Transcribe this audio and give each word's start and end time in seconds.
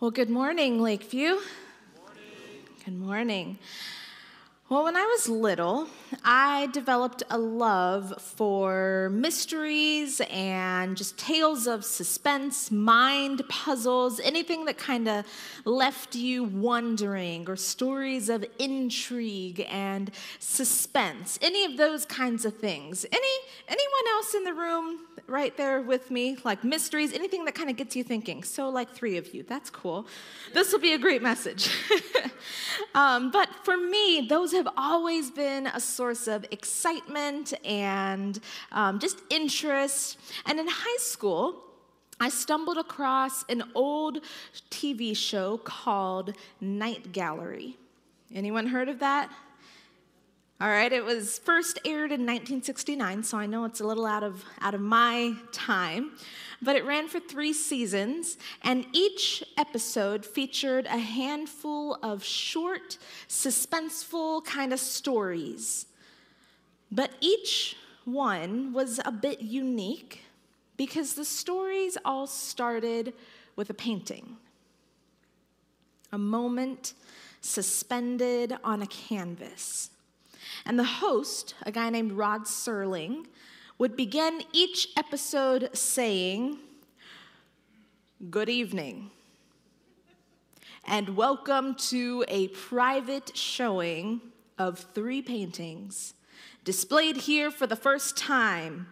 Well, 0.00 0.12
good 0.12 0.30
morning, 0.30 0.80
Lakeview. 0.80 1.30
Morning. 1.34 1.42
Good 2.84 2.96
morning. 3.00 3.58
Well, 4.70 4.84
when 4.84 4.96
I 4.98 5.06
was 5.06 5.30
little, 5.30 5.88
I 6.22 6.68
developed 6.72 7.22
a 7.30 7.38
love 7.38 8.20
for 8.20 9.08
mysteries 9.14 10.20
and 10.28 10.94
just 10.94 11.16
tales 11.16 11.66
of 11.66 11.86
suspense, 11.86 12.70
mind 12.70 13.48
puzzles, 13.48 14.20
anything 14.20 14.66
that 14.66 14.76
kind 14.76 15.08
of 15.08 15.24
left 15.64 16.14
you 16.14 16.44
wondering, 16.44 17.48
or 17.48 17.56
stories 17.56 18.28
of 18.28 18.44
intrigue 18.58 19.66
and 19.70 20.10
suspense. 20.38 21.38
Any 21.40 21.64
of 21.64 21.78
those 21.78 22.04
kinds 22.04 22.44
of 22.44 22.58
things. 22.58 23.06
Any 23.10 23.34
anyone 23.68 24.08
else 24.16 24.34
in 24.34 24.44
the 24.44 24.52
room 24.52 24.98
right 25.26 25.56
there 25.56 25.80
with 25.80 26.10
me, 26.10 26.36
like 26.44 26.62
mysteries, 26.62 27.14
anything 27.14 27.46
that 27.46 27.54
kind 27.54 27.70
of 27.70 27.76
gets 27.76 27.96
you 27.96 28.04
thinking? 28.04 28.42
So, 28.42 28.68
like 28.68 28.90
three 28.90 29.16
of 29.16 29.32
you. 29.32 29.44
That's 29.44 29.70
cool. 29.70 30.06
This 30.52 30.72
will 30.72 30.80
be 30.80 30.92
a 30.92 30.98
great 30.98 31.22
message. 31.22 31.70
um, 32.94 33.30
but 33.30 33.48
for 33.64 33.76
me, 33.76 34.26
those 34.28 34.52
have 34.58 34.68
always 34.76 35.30
been 35.30 35.66
a 35.68 35.80
source 35.80 36.26
of 36.26 36.44
excitement 36.50 37.54
and 37.64 38.40
um, 38.72 38.98
just 38.98 39.22
interest. 39.30 40.18
And 40.46 40.58
in 40.58 40.66
high 40.68 40.98
school, 40.98 41.62
I 42.20 42.28
stumbled 42.28 42.78
across 42.78 43.44
an 43.48 43.62
old 43.74 44.18
TV 44.70 45.16
show 45.16 45.58
called 45.58 46.34
Night 46.60 47.12
Gallery. 47.12 47.76
Anyone 48.34 48.66
heard 48.66 48.88
of 48.88 48.98
that? 48.98 49.30
All 50.60 50.68
right, 50.68 50.92
it 50.92 51.04
was 51.04 51.38
first 51.38 51.78
aired 51.84 52.10
in 52.10 52.26
1969, 52.26 53.22
so 53.22 53.38
I 53.38 53.46
know 53.46 53.64
it's 53.64 53.80
a 53.80 53.86
little 53.86 54.04
out 54.04 54.24
of, 54.24 54.44
out 54.60 54.74
of 54.74 54.80
my 54.80 55.34
time, 55.52 56.10
but 56.60 56.76
it 56.76 56.84
ran 56.84 57.08
for 57.08 57.20
three 57.20 57.52
seasons, 57.52 58.36
and 58.62 58.86
each 58.92 59.44
episode 59.56 60.26
featured 60.26 60.86
a 60.86 60.98
handful 60.98 61.98
of 62.02 62.24
short, 62.24 62.98
suspenseful 63.28 64.44
kind 64.44 64.72
of 64.72 64.80
stories. 64.80 65.86
But 66.90 67.12
each 67.20 67.76
one 68.04 68.72
was 68.72 69.00
a 69.04 69.12
bit 69.12 69.40
unique 69.42 70.22
because 70.76 71.14
the 71.14 71.24
stories 71.24 71.98
all 72.04 72.26
started 72.26 73.12
with 73.56 73.70
a 73.70 73.74
painting, 73.74 74.36
a 76.12 76.18
moment 76.18 76.94
suspended 77.40 78.56
on 78.64 78.82
a 78.82 78.86
canvas. 78.86 79.90
And 80.64 80.78
the 80.78 80.84
host, 80.84 81.54
a 81.62 81.72
guy 81.72 81.90
named 81.90 82.12
Rod 82.12 82.42
Serling, 82.42 83.26
would 83.78 83.96
begin 83.96 84.42
each 84.52 84.88
episode 84.96 85.70
saying, 85.72 86.58
Good 88.28 88.48
evening, 88.48 89.12
and 90.84 91.16
welcome 91.16 91.76
to 91.90 92.24
a 92.26 92.48
private 92.48 93.36
showing 93.36 94.20
of 94.58 94.80
three 94.80 95.22
paintings 95.22 96.14
displayed 96.64 97.18
here 97.18 97.52
for 97.52 97.68
the 97.68 97.76
first 97.76 98.16
time. 98.16 98.88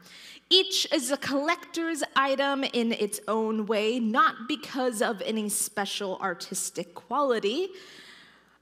Each 0.48 0.86
is 0.92 1.10
a 1.10 1.16
collector's 1.16 2.04
item 2.14 2.62
in 2.62 2.92
its 2.92 3.18
own 3.26 3.66
way, 3.66 3.98
not 3.98 4.46
because 4.46 5.02
of 5.02 5.20
any 5.22 5.48
special 5.48 6.16
artistic 6.22 6.94
quality 6.94 7.70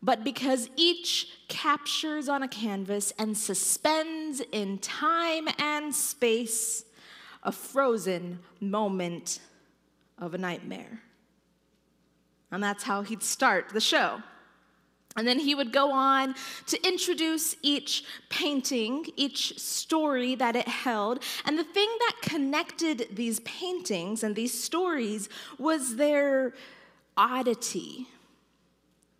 but 0.04 0.22
because 0.22 0.68
each 0.76 1.28
captures 1.48 2.28
on 2.28 2.42
a 2.42 2.48
canvas 2.48 3.10
and 3.18 3.36
suspends 3.36 4.42
in 4.52 4.76
time 4.78 5.48
and 5.58 5.94
space 5.94 6.84
a 7.42 7.50
frozen 7.50 8.38
moment 8.60 9.40
of 10.18 10.34
a 10.34 10.38
nightmare. 10.38 11.00
And 12.52 12.62
that's 12.62 12.84
how 12.84 13.00
he'd 13.00 13.22
start 13.22 13.70
the 13.70 13.80
show. 13.80 14.22
And 15.16 15.26
then 15.26 15.38
he 15.38 15.54
would 15.54 15.72
go 15.72 15.90
on 15.90 16.34
to 16.66 16.86
introduce 16.86 17.56
each 17.62 18.04
painting, 18.28 19.06
each 19.16 19.58
story 19.58 20.34
that 20.34 20.54
it 20.54 20.68
held. 20.68 21.22
And 21.46 21.58
the 21.58 21.64
thing 21.64 21.88
that 22.00 22.16
connected 22.20 23.08
these 23.10 23.40
paintings 23.40 24.22
and 24.22 24.36
these 24.36 24.62
stories 24.62 25.30
was 25.58 25.96
their 25.96 26.52
oddity 27.16 28.08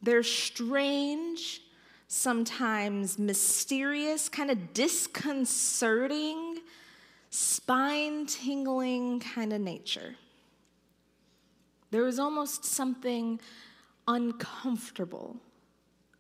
they're 0.05 0.23
strange, 0.23 1.63
sometimes 2.09 3.19
mysterious, 3.19 4.29
kind 4.29 4.51
of 4.51 4.75
disconcerting, 4.75 6.59
spine 7.31 8.27
tingling 8.27 9.21
kind 9.21 9.53
of 9.53 9.61
nature. 9.61 10.15
There 11.91 12.05
was 12.05 12.19
almost 12.19 12.65
something 12.65 13.41
uncomfortable 14.07 15.37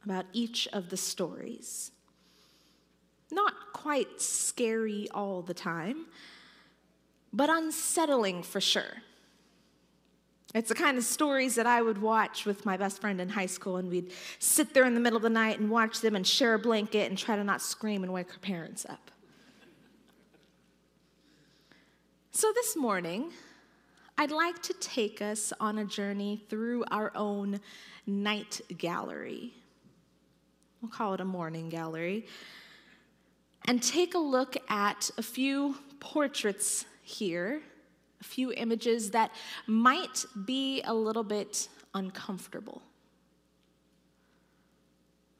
about 0.05 0.27
each 0.33 0.67
of 0.73 0.89
the 0.89 0.97
stories. 0.97 1.91
Not 3.31 3.53
quite 3.73 4.21
scary 4.21 5.09
all 5.12 5.43
the 5.43 5.55
time, 5.55 6.06
but 7.33 7.50
unsettling 7.50 8.43
for 8.43 8.61
sure. 8.61 9.03
It's 10.55 10.69
the 10.69 10.75
kind 10.77 10.97
of 10.97 11.03
stories 11.03 11.57
that 11.57 11.67
I 11.67 11.83
would 11.83 12.01
watch 12.01 12.47
with 12.47 12.65
my 12.65 12.77
best 12.77 13.01
friend 13.01 13.21
in 13.21 13.29
high 13.29 13.47
school, 13.47 13.77
and 13.77 13.91
we'd 13.91 14.13
sit 14.39 14.73
there 14.73 14.85
in 14.85 14.95
the 14.95 15.01
middle 15.01 15.17
of 15.17 15.23
the 15.25 15.29
night 15.29 15.59
and 15.59 15.69
watch 15.69 16.01
them 16.01 16.15
and 16.15 16.25
share 16.25 16.55
a 16.55 16.59
blanket 16.61 17.09
and 17.09 17.19
try 17.19 17.35
to 17.35 17.43
not 17.43 17.61
scream 17.61 18.05
and 18.05 18.13
wake 18.13 18.31
our 18.31 18.39
parents 18.39 18.87
up. 18.89 19.11
So 22.31 22.53
this 22.55 22.77
morning, 22.77 23.33
I'd 24.17 24.31
like 24.31 24.63
to 24.63 24.75
take 24.75 25.21
us 25.21 25.53
on 25.59 25.79
a 25.79 25.85
journey 25.85 26.45
through 26.49 26.85
our 26.89 27.11
own 27.17 27.61
night 28.07 28.61
gallery. 28.79 29.55
We'll 30.81 30.91
call 30.91 31.15
it 31.15 31.21
a 31.21 31.25
morning 31.25 31.69
gallery. 31.69 32.27
And 33.67 33.83
take 33.83 34.15
a 34.15 34.19
look 34.19 34.57
at 34.71 35.11
a 35.19 35.23
few 35.23 35.77
portraits 35.99 36.85
here 37.03 37.61
few 38.25 38.53
images 38.53 39.11
that 39.11 39.31
might 39.67 40.25
be 40.45 40.83
a 40.83 40.95
little 40.95 41.23
bit 41.23 41.69
uncomfortable, 41.95 42.83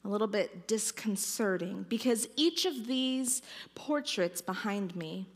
a 0.05 0.09
little 0.09 0.27
bit 0.29 0.69
disconcerting, 0.69 1.87
because 1.89 2.29
each 2.37 2.67
of 2.67 2.87
these 2.87 3.43
portraits 3.75 4.41
behind 4.41 4.95
me 4.95 5.27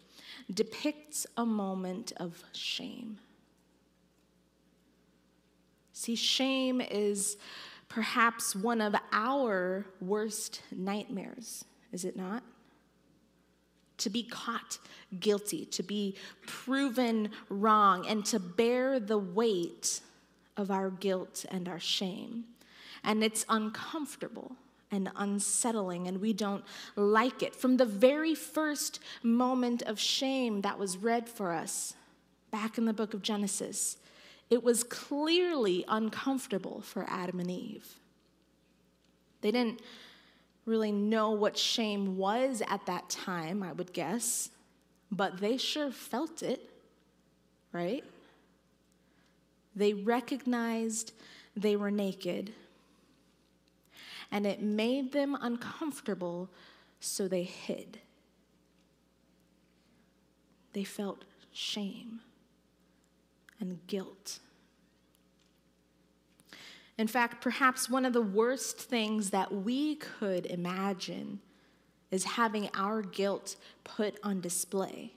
depicts 0.53 1.27
a 1.37 1.45
moment 1.45 2.13
of 2.19 2.45
shame. 2.53 3.19
See, 5.93 6.15
shame 6.15 6.81
is 6.81 7.37
perhaps 7.89 8.55
one 8.55 8.81
of 8.81 8.95
our 9.11 9.87
worst 10.01 10.63
nightmares, 10.71 11.65
is 11.93 12.05
it 12.05 12.17
not? 12.17 12.43
To 13.99 14.11
be 14.11 14.23
caught 14.23 14.79
guilty, 15.21 15.65
to 15.67 15.83
be 15.83 16.15
proven 16.47 17.31
wrong, 17.49 18.07
and 18.07 18.25
to 18.27 18.39
bear 18.39 18.99
the 18.99 19.19
weight 19.19 20.01
of 20.57 20.71
our 20.71 20.91
guilt 20.91 21.45
and 21.51 21.69
our 21.69 21.81
shame. 21.81 22.45
And 23.05 23.23
it's 23.23 23.45
uncomfortable 23.49 24.57
and 24.91 25.11
unsettling, 25.17 26.09
and 26.09 26.21
we 26.21 26.33
don't 26.33 26.65
like 26.97 27.43
it. 27.43 27.55
From 27.55 27.77
the 27.77 27.85
very 27.85 28.35
first 28.35 29.01
moment 29.23 29.83
of 29.83 30.01
shame 30.01 30.63
that 30.63 30.79
was 30.79 30.97
read 30.97 31.29
for 31.29 31.53
us 31.53 31.95
back 32.51 32.79
in 32.79 32.87
the 32.87 32.93
book 32.93 33.15
of 33.15 33.23
Genesis, 33.23 33.99
it 34.51 34.63
was 34.63 34.83
clearly 34.83 35.85
uncomfortable 35.89 36.81
for 36.81 37.05
Adam 37.09 37.39
and 37.39 37.51
Eve. 37.51 37.99
They 39.43 39.51
didn't 39.51 39.81
really 40.69 40.93
know 40.93 41.31
what 41.31 41.57
shame 41.57 42.17
was 42.17 42.63
at 42.69 42.85
that 42.87 43.09
time, 43.09 43.63
I 43.63 43.73
would 43.73 43.93
guess, 43.93 44.51
but 45.11 45.41
they 45.41 45.57
sure 45.57 45.91
felt 45.91 46.43
it, 46.43 46.69
right? 47.73 48.05
They 49.75 49.95
recognized 49.95 51.13
they 51.57 51.75
were 51.75 51.91
naked, 51.91 52.53
and 54.31 54.47
it 54.47 54.61
made 54.61 55.13
them 55.13 55.37
uncomfortable, 55.41 56.51
so 57.01 57.27
they 57.27 57.45
hid. 57.45 57.99
They 60.75 60.85
felt 60.85 61.25
shame 61.51 62.21
and 63.59 63.79
guilt. 63.87 64.39
In 66.99 67.07
fact, 67.07 67.41
perhaps 67.41 67.89
one 67.89 68.05
of 68.05 68.13
the 68.13 68.21
worst 68.21 68.77
things 68.79 69.31
that 69.31 69.53
we 69.53 69.95
could 69.95 70.47
imagine 70.47 71.41
is 72.11 72.25
having 72.25 72.69
our 72.75 73.03
guilt 73.03 73.57
put 73.85 74.19
on 74.25 74.41
display. 74.41 75.13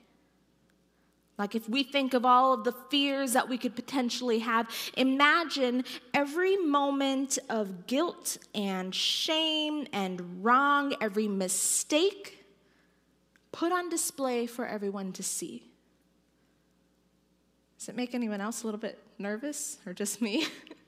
Like, 1.40 1.56
if 1.56 1.68
we 1.68 1.82
think 1.82 2.14
of 2.14 2.24
all 2.24 2.54
of 2.54 2.66
the 2.66 2.74
fears 2.92 3.34
that 3.34 3.50
we 3.50 3.58
could 3.58 3.76
potentially 3.76 4.40
have, 4.40 4.70
imagine 4.96 5.84
every 6.14 6.56
moment 6.56 7.40
of 7.50 7.88
guilt 7.88 8.38
and 8.54 8.94
shame 8.94 9.88
and 9.92 10.44
wrong, 10.44 10.94
every 11.02 11.28
mistake 11.28 12.46
put 13.52 13.72
on 13.72 13.90
display 13.90 14.46
for 14.46 14.68
everyone 14.68 15.14
to 15.14 15.24
see. 15.24 15.72
Does 17.80 17.90
it 17.90 17.96
make 17.96 18.14
anyone 18.14 18.40
else 18.40 18.62
a 18.62 18.68
little 18.68 18.80
bit 18.80 19.00
nervous 19.18 19.80
or 19.88 19.94
just 19.94 20.22
me? 20.22 20.46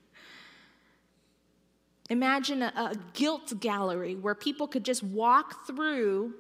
Imagine 2.10 2.62
a, 2.62 2.74
a, 2.76 2.94
guilt 3.14 3.60
gallery 3.60 4.16
where 4.16 4.36
people 4.36 4.68
could 4.68 4.84
just 4.84 5.04
walk 5.04 5.66
through 5.66 6.34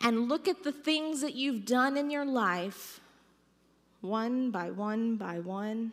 and 0.00 0.28
look 0.28 0.48
at 0.48 0.64
the 0.64 0.72
things 0.72 1.20
that 1.20 1.34
you've 1.34 1.64
done 1.64 1.96
in 1.96 2.10
your 2.10 2.24
life 2.24 3.00
one 4.00 4.50
by 4.50 4.70
one 4.70 5.16
by 5.16 5.38
one. 5.38 5.92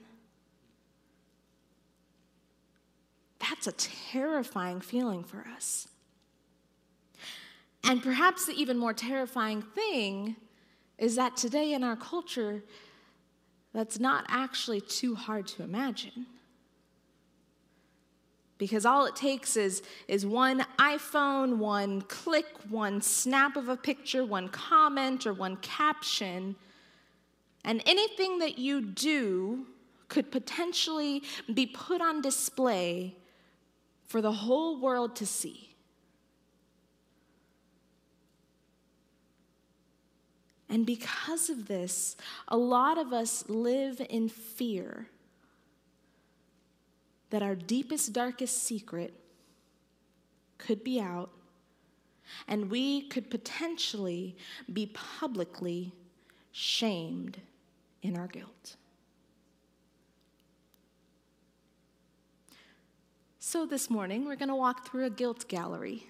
That's 3.40 3.68
a 3.68 3.72
terrifying 3.72 4.82
feeling 4.82 5.24
for 5.24 5.46
us. 5.56 5.88
And 7.84 8.04
perhaps 8.04 8.46
the 8.46 8.54
even 8.54 8.78
more 8.78 8.94
terrifying 8.94 9.62
thing 9.62 10.36
is 10.98 11.16
that 11.16 11.36
today 11.36 11.74
in 11.74 11.84
our 11.84 11.96
culture, 11.96 12.64
that's 13.74 14.00
not 14.00 14.26
actually 14.28 14.82
too 14.82 15.16
hard 15.16 15.48
to 15.48 15.64
imagine. 15.64 16.28
Because 18.62 18.86
all 18.86 19.08
it 19.08 19.16
takes 19.16 19.58
is, 19.58 19.82
is 20.08 20.24
one 20.24 20.64
iPhone, 20.78 21.58
one 21.58 22.04
click, 22.04 22.46
one 22.70 23.02
snap 23.02 23.58
of 23.58 23.70
a 23.70 23.76
picture, 23.76 24.24
one 24.24 24.50
comment, 24.50 25.26
or 25.26 25.34
one 25.34 25.56
caption, 25.58 26.56
and 27.66 27.82
anything 27.88 28.38
that 28.38 28.60
you 28.60 28.80
do 28.84 29.66
could 30.10 30.32
potentially 30.32 31.24
be 31.52 31.66
put 31.66 32.02
on 32.02 32.22
display 32.22 33.16
for 34.06 34.22
the 34.22 34.32
whole 34.32 34.80
world 34.80 35.16
to 35.16 35.26
see. 35.26 35.74
And 40.70 40.86
because 40.86 41.50
of 41.50 41.68
this, 41.68 42.16
a 42.48 42.58
lot 42.58 43.00
of 43.00 43.12
us 43.12 43.44
live 43.50 44.00
in 44.08 44.30
fear 44.30 45.08
that 47.32 47.42
our 47.42 47.56
deepest, 47.56 48.14
darkest 48.14 48.64
secret 48.64 49.14
could 50.58 50.84
be 50.84 51.02
out 51.02 51.32
and 52.48 52.70
we 52.70 53.08
could 53.10 53.30
potentially 53.30 54.38
be 54.72 54.86
publicly 54.94 55.94
shamed 56.52 57.40
in 58.02 58.18
our 58.18 58.28
guilt. 58.28 58.76
So, 63.40 63.66
this 63.66 63.90
morning, 63.90 64.26
we're 64.26 64.36
going 64.36 64.50
to 64.50 64.56
walk 64.56 64.88
through 64.88 65.06
a 65.06 65.10
guilt 65.10 65.48
gallery. 65.48 66.08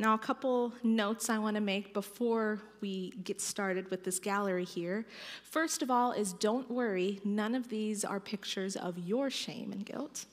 Now, 0.00 0.14
a 0.14 0.18
couple 0.18 0.72
notes 0.84 1.28
I 1.28 1.38
want 1.38 1.56
to 1.56 1.60
make 1.60 1.92
before 1.92 2.60
we 2.80 3.10
get 3.24 3.40
started 3.40 3.90
with 3.90 4.04
this 4.04 4.20
gallery 4.20 4.64
here. 4.64 5.04
First 5.42 5.82
of 5.82 5.90
all, 5.90 6.12
is 6.12 6.32
don't 6.32 6.70
worry, 6.70 7.20
none 7.24 7.56
of 7.56 7.68
these 7.68 8.04
are 8.04 8.20
pictures 8.20 8.76
of 8.76 8.96
your 8.96 9.28
shame 9.28 9.72
and 9.72 9.84
guilt. 9.84 10.26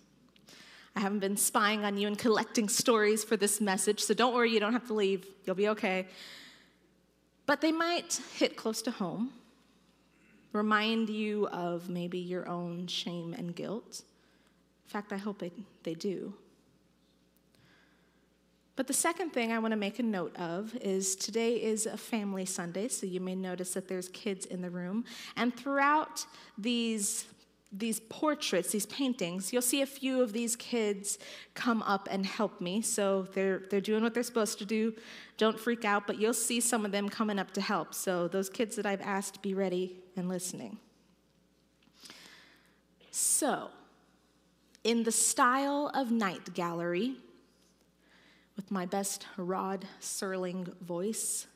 I 0.96 1.00
haven't 1.00 1.20
been 1.20 1.36
spying 1.36 1.84
on 1.84 1.98
you 1.98 2.08
and 2.08 2.18
collecting 2.18 2.70
stories 2.70 3.24
for 3.24 3.38
this 3.38 3.60
message, 3.60 4.02
so 4.02 4.14
don't 4.14 4.36
worry, 4.36 4.52
you 4.52 4.60
don't 4.60 4.72
have 4.72 4.86
to 4.88 4.94
leave. 4.94 5.26
You'll 5.46 5.56
be 5.56 5.70
okay. 5.70 6.08
But 7.48 7.60
they 7.62 7.72
might 7.72 8.22
hit 8.36 8.56
close 8.56 8.84
to 8.84 8.92
home, 8.92 9.34
remind 10.54 11.10
you 11.10 11.48
of 11.48 11.90
maybe 11.90 12.20
your 12.20 12.48
own 12.48 12.86
shame 12.86 13.34
and 13.34 13.56
guilt. 13.56 14.04
In 14.86 14.92
fact, 14.92 15.12
I 15.12 15.18
hope 15.18 15.40
they, 15.40 15.52
they 15.82 15.96
do. 15.96 16.36
But 18.75 18.88
the 18.88 18.94
second 18.94 19.31
thing 19.31 19.54
I 19.54 19.60
want 19.60 19.72
to 19.72 19.77
make 19.77 20.00
a 20.00 20.04
note 20.04 20.36
of 20.36 20.75
is 20.81 21.16
today 21.16 21.56
is 21.56 21.86
a 21.86 21.98
family 21.98 22.45
Sunday, 22.45 22.89
so 22.89 23.06
you 23.06 23.22
may 23.22 23.36
notice 23.36 23.74
that 23.74 23.88
there's 23.88 24.10
kids 24.10 24.45
in 24.45 24.62
the 24.62 24.69
room. 24.69 25.06
And 25.38 25.56
throughout 25.56 26.25
these, 26.57 27.25
these 27.72 28.01
portraits, 28.01 28.72
these 28.72 28.86
paintings, 28.88 29.54
you'll 29.54 29.62
see 29.62 29.81
a 29.81 29.86
few 29.86 30.22
of 30.22 30.33
these 30.33 30.57
kids 30.57 31.18
come 31.54 31.83
up 31.83 32.10
and 32.12 32.25
help 32.25 32.60
me. 32.60 32.81
So 32.81 33.27
they're, 33.33 33.63
they're 33.69 33.80
doing 33.80 34.04
what 34.04 34.13
they're 34.13 34.24
supposed 34.24 34.60
to 34.60 34.66
do. 34.66 34.94
Don't 35.38 35.57
freak 35.57 35.86
out, 35.86 36.06
but 36.06 36.19
you'll 36.19 36.33
see 36.33 36.60
some 36.60 36.86
of 36.86 36.92
them 36.92 37.07
coming 37.07 37.39
up 37.39 37.51
to 37.51 37.62
help. 37.62 37.94
So 37.94 38.28
those 38.28 38.50
kids 38.50 38.75
that 38.75 38.86
I've 38.86 39.01
asked, 39.01 39.42
be 39.42 39.54
ready 39.54 39.95
and 40.18 40.28
listening. 40.28 40.80
So, 43.12 43.69
in 44.83 45.04
the 45.04 45.12
style 45.12 45.89
of 45.94 46.12
Night 46.12 46.54
Gallery, 46.54 47.16
with 48.56 48.72
my 48.72 48.86
best 48.86 49.28
Rod 49.38 49.86
Serling 50.00 50.75
voice. 50.78 51.48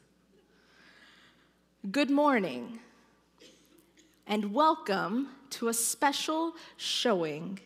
Good 1.89 2.09
morning, 2.09 2.79
and 4.27 4.53
welcome 4.53 5.29
to 5.51 5.69
a 5.69 5.73
special 5.73 6.55
showing 6.75 7.59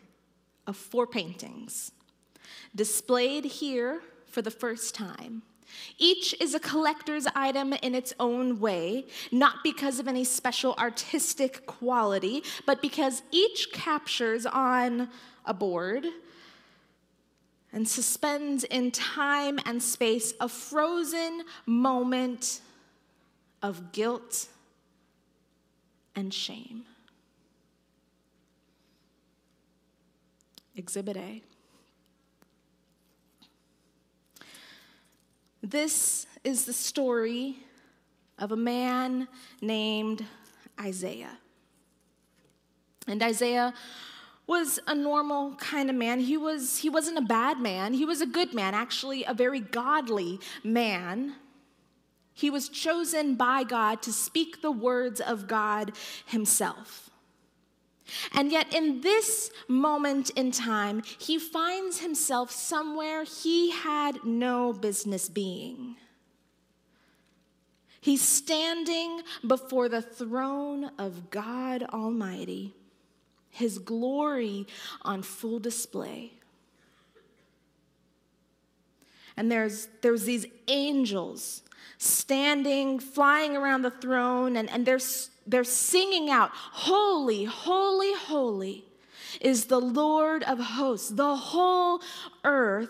of 0.68 0.78
four 0.78 1.08
paintings 1.08 1.92
displayed 2.76 3.46
here 3.46 4.02
for 4.28 4.42
the 4.42 4.52
first 4.52 4.94
time. 4.94 5.42
Each 5.98 6.36
is 6.40 6.54
a 6.54 6.60
collector's 6.60 7.26
item 7.36 7.74
in 7.74 7.96
its 7.96 8.14
own 8.20 8.60
way, 8.60 9.06
not 9.32 9.58
because 9.64 10.00
of 10.00 10.08
any 10.08 10.24
special 10.24 10.76
artistic 10.78 11.66
quality, 11.66 12.44
but 12.68 12.82
because 12.82 13.24
each 13.32 13.72
captures 13.74 14.46
on 14.46 15.10
a 15.46 15.54
board 15.54 16.06
and 17.74 17.88
suspends 17.88 18.64
in 18.64 18.92
time 18.92 19.60
and 19.66 19.82
space 19.82 20.34
a 20.40 20.48
frozen 20.48 21.44
moment 21.66 22.62
of 23.64 23.92
guilt 23.92 24.48
and 26.16 26.32
shame. 26.32 26.86
Exhibit 30.76 31.18
A. 31.18 31.42
This 35.62 36.28
is 36.44 36.66
the 36.66 36.74
story 36.74 37.58
of 38.38 38.52
a 38.52 38.56
man 38.56 39.28
named 39.62 40.26
Isaiah. 40.80 41.38
And 43.08 43.22
Isaiah 43.24 43.74
was 44.46 44.80
a 44.88 44.96
normal 44.96 45.56
kind 45.56 45.90
of 45.90 45.96
man. 45.96 46.20
He, 46.20 46.38
was, 46.38 46.80
he 46.80 46.90
wasn't 46.90 47.18
a 47.18 47.22
bad 47.22 47.60
man, 47.60 47.94
he 47.94 48.06
was 48.06 48.22
a 48.22 48.26
good 48.26 48.54
man, 48.54 48.74
actually, 48.74 49.24
a 49.24 49.34
very 49.34 49.60
godly 49.60 50.40
man. 50.64 51.36
He 52.36 52.50
was 52.50 52.68
chosen 52.68 53.36
by 53.36 53.64
God 53.64 54.02
to 54.04 54.12
speak 54.12 54.62
the 54.62 54.72
words 54.72 55.22
of 55.22 55.48
God 55.48 55.92
Himself. 56.26 57.12
And 58.34 58.52
yet, 58.52 58.74
in 58.74 59.02
this 59.02 59.52
moment 59.68 60.30
in 60.32 60.52
time, 60.52 61.04
he 61.20 61.40
finds 61.40 62.02
himself 62.02 62.52
somewhere 62.52 63.24
he 63.24 63.72
had 63.72 64.26
no 64.26 64.74
business 64.74 65.30
being. 65.30 65.96
He's 68.02 68.22
standing 68.22 69.22
before 69.48 69.88
the 69.88 70.02
throne 70.02 70.92
of 70.98 71.30
God 71.30 71.84
Almighty 71.84 72.74
his 73.54 73.78
glory 73.78 74.68
on 75.04 75.22
full 75.22 75.60
display. 75.60 76.34
And 79.38 79.52
there's, 79.52 79.88
there's 80.02 80.24
these 80.24 80.46
angels 80.68 81.62
standing, 81.98 83.00
flying 83.00 83.56
around 83.56 83.84
the 83.84 83.92
throne, 83.92 84.58
and, 84.58 84.70
and 84.70 84.86
they're, 84.86 85.00
they're 85.48 85.64
singing 85.64 86.30
out, 86.30 86.50
Holy, 86.54 87.46
holy, 87.46 88.14
holy 88.14 88.86
is 89.40 89.66
the 89.66 89.80
Lord 89.80 90.44
of 90.44 90.60
hosts. 90.60 91.10
The 91.10 91.36
whole 91.36 92.02
earth 92.44 92.90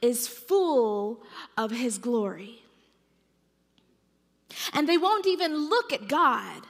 is 0.00 0.28
full 0.28 1.22
of 1.56 1.72
his 1.72 1.98
glory. 1.98 2.62
And 4.72 4.88
they 4.88 4.98
won't 4.98 5.26
even 5.26 5.68
look 5.68 5.92
at 5.92 6.08
God 6.08 6.62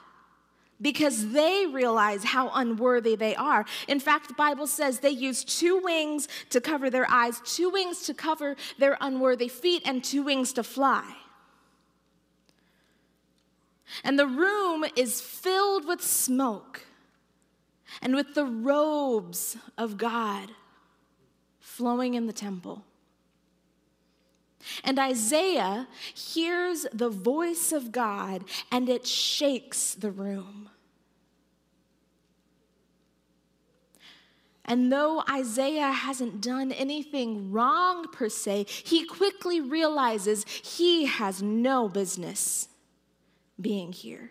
because 0.81 1.31
they 1.31 1.67
realize 1.67 2.25
how 2.25 2.51
unworthy 2.55 3.17
they 3.17 3.35
are. 3.37 3.65
In 3.89 4.01
fact, 4.01 4.29
the 4.29 4.35
Bible 4.35 4.67
says 4.67 4.99
they 4.99 5.11
use 5.11 5.45
two 5.45 5.81
wings 5.83 6.29
to 6.51 6.61
cover 6.61 6.91
their 6.91 7.09
eyes, 7.11 7.41
two 7.45 7.71
wings 7.71 8.03
to 8.07 8.15
cover 8.15 8.57
their 8.79 8.97
unworthy 9.01 9.49
feet, 9.49 9.83
and 9.85 10.03
two 10.03 10.23
wings 10.23 10.53
to 10.55 10.63
fly. 10.63 11.17
And 14.03 14.19
the 14.19 14.27
room 14.27 14.85
is 14.97 15.21
filled 15.21 15.87
with 15.87 16.03
smoke 16.03 16.87
and 18.03 18.15
with 18.15 18.35
the 18.35 18.45
robes 18.45 19.57
of 19.79 19.97
God 19.97 20.51
flowing 21.61 22.15
in 22.15 22.27
the 22.27 22.33
temple. 22.33 22.85
And 24.83 24.99
Isaiah 24.99 25.87
hears 26.15 26.87
the 26.93 27.11
voice 27.11 27.73
of 27.73 27.93
God 27.93 28.45
and 28.73 28.89
it 28.89 29.07
shakes 29.07 29.95
the 29.95 30.11
room. 30.11 30.71
And 34.65 34.91
though 34.91 35.23
Isaiah 35.31 35.93
hasn't 35.93 36.41
done 36.41 36.73
anything 36.73 37.53
wrong 37.53 38.07
per 38.11 38.31
se, 38.31 38.65
he 38.69 39.05
quickly 39.05 39.61
realizes 39.61 40.47
he 40.47 41.05
has 41.05 41.43
no 41.43 41.89
business 41.89 42.69
being 43.61 43.93
here. 43.93 44.31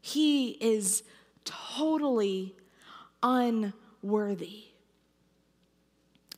He 0.00 0.50
is 0.60 1.04
totally 1.44 2.56
unworthy. 3.22 4.71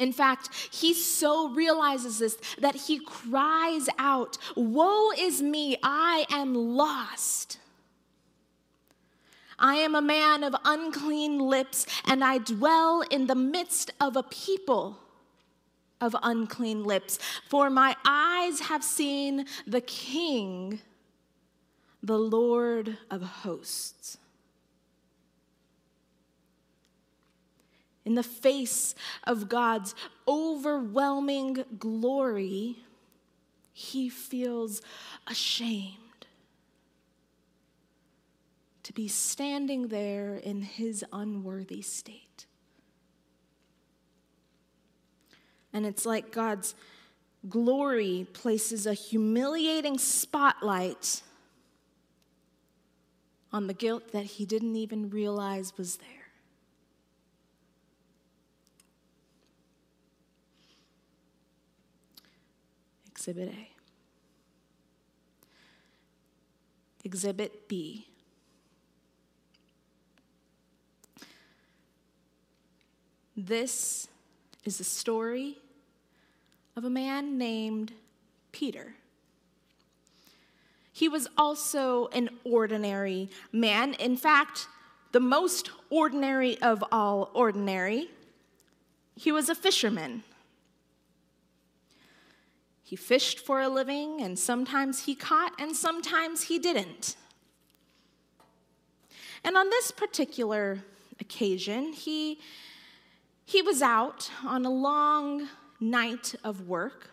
In 0.01 0.13
fact, 0.13 0.51
he 0.73 0.93
so 0.93 1.49
realizes 1.51 2.19
this 2.19 2.37
that 2.59 2.75
he 2.75 2.99
cries 2.99 3.89
out, 3.99 4.39
Woe 4.57 5.11
is 5.17 5.41
me, 5.41 5.77
I 5.83 6.27
am 6.31 6.55
lost. 6.55 7.59
I 9.59 9.77
am 9.77 9.95
a 9.95 10.03
man 10.03 10.43
of 10.43 10.55
unclean 10.65 11.39
lips, 11.39 11.87
and 12.05 12.25
I 12.25 12.39
dwell 12.39 13.03
in 13.03 13.29
the 13.29 13.37
midst 13.37 13.93
of 14.01 14.17
a 14.17 14.25
people 14.25 14.99
of 16.01 16.17
unclean 16.23 16.85
lips. 16.85 17.19
For 17.49 17.71
my 17.71 17.97
eyes 18.05 18.61
have 18.61 18.83
seen 18.83 19.47
the 19.67 19.81
King, 19.81 20.81
the 22.03 22.19
Lord 22.19 22.99
of 23.11 23.23
hosts. 23.23 24.19
In 28.05 28.15
the 28.15 28.23
face 28.23 28.95
of 29.25 29.49
God's 29.49 29.95
overwhelming 30.29 31.65
glory, 31.79 32.77
he 33.73 34.09
feels 34.09 34.83
ashamed 35.27 35.99
to 38.83 38.93
be 38.93 39.09
standing 39.09 39.89
there 39.89 40.35
in 40.35 40.63
his 40.63 41.05
unworthy 41.13 41.81
state. 41.81 42.47
And 45.73 45.85
it's 45.85 46.07
like 46.07 46.31
God's 46.31 46.75
glory 47.49 48.27
places 48.33 48.87
a 48.87 48.95
humiliating 48.95 49.99
spotlight 49.99 51.23
on 53.53 53.67
the 53.67 53.75
guilt 53.75 54.13
that 54.13 54.25
he 54.25 54.45
didn't 54.45 54.77
even 54.77 55.11
realize 55.11 55.77
was 55.77 55.97
there. 55.97 56.14
Exhibit 63.27 63.55
A. 63.55 63.69
Exhibit 67.05 67.69
B. 67.69 68.07
This 73.35 74.09
is 74.67 74.77
the 74.77 74.85
story 74.85 75.57
of 76.77 76.85
a 76.85 76.91
man 76.91 77.39
named 77.39 77.95
Peter. 78.53 78.93
He 80.93 81.09
was 81.09 81.27
also 81.39 82.09
an 82.09 82.29
ordinary 82.45 83.31
man. 83.53 83.95
In 83.95 84.19
fact, 84.19 84.69
the 85.13 85.21
most 85.21 85.71
ordinary 85.89 86.61
of 86.61 86.85
all 86.93 87.31
ordinary. 87.33 88.11
He 89.17 89.33
was 89.33 89.49
a 89.49 89.55
fisherman. 89.55 90.25
He 92.95 92.97
fished 92.97 93.41
for 93.41 93.61
a 93.61 93.69
living, 93.69 94.23
and 94.23 94.39
sometimes 94.39 95.07
he 95.07 95.17
caught, 95.17 95.53
and 95.59 95.75
sometimes 95.75 96.45
he 96.45 96.61
didn't. 96.61 97.17
And 99.43 99.57
on 99.57 99.69
this 99.69 99.91
particular 99.91 100.85
occasion, 101.19 101.93
he, 101.93 102.39
he 103.45 103.63
was 103.63 103.83
out 103.83 104.31
on 104.45 104.65
a 104.65 104.71
long 104.71 105.49
night 105.81 106.37
of 106.45 106.69
work, 106.69 107.11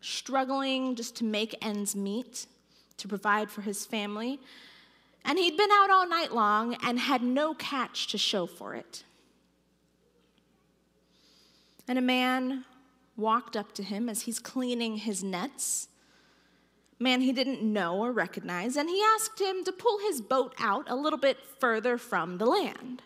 struggling 0.00 0.94
just 0.94 1.16
to 1.16 1.24
make 1.24 1.56
ends 1.60 1.96
meet, 1.96 2.46
to 2.98 3.08
provide 3.08 3.50
for 3.50 3.62
his 3.62 3.84
family. 3.84 4.38
And 5.24 5.36
he'd 5.36 5.56
been 5.56 5.72
out 5.72 5.90
all 5.90 6.08
night 6.08 6.32
long 6.32 6.76
and 6.80 7.00
had 7.00 7.24
no 7.24 7.54
catch 7.54 8.06
to 8.06 8.18
show 8.18 8.46
for 8.46 8.76
it. 8.76 9.02
And 11.88 11.98
a 11.98 12.02
man 12.02 12.64
walked 13.16 13.56
up 13.56 13.72
to 13.72 13.82
him 13.82 14.08
as 14.08 14.22
he's 14.22 14.38
cleaning 14.38 14.96
his 14.96 15.22
nets. 15.22 15.88
Man 16.98 17.20
he 17.20 17.32
didn't 17.32 17.62
know 17.62 17.98
or 17.98 18.12
recognize, 18.12 18.76
and 18.76 18.88
he 18.88 19.02
asked 19.14 19.40
him 19.40 19.64
to 19.64 19.72
pull 19.72 19.98
his 20.00 20.20
boat 20.20 20.54
out 20.58 20.88
a 20.88 20.96
little 20.96 21.18
bit 21.18 21.38
further 21.58 21.98
from 21.98 22.38
the 22.38 22.46
land. 22.46 23.02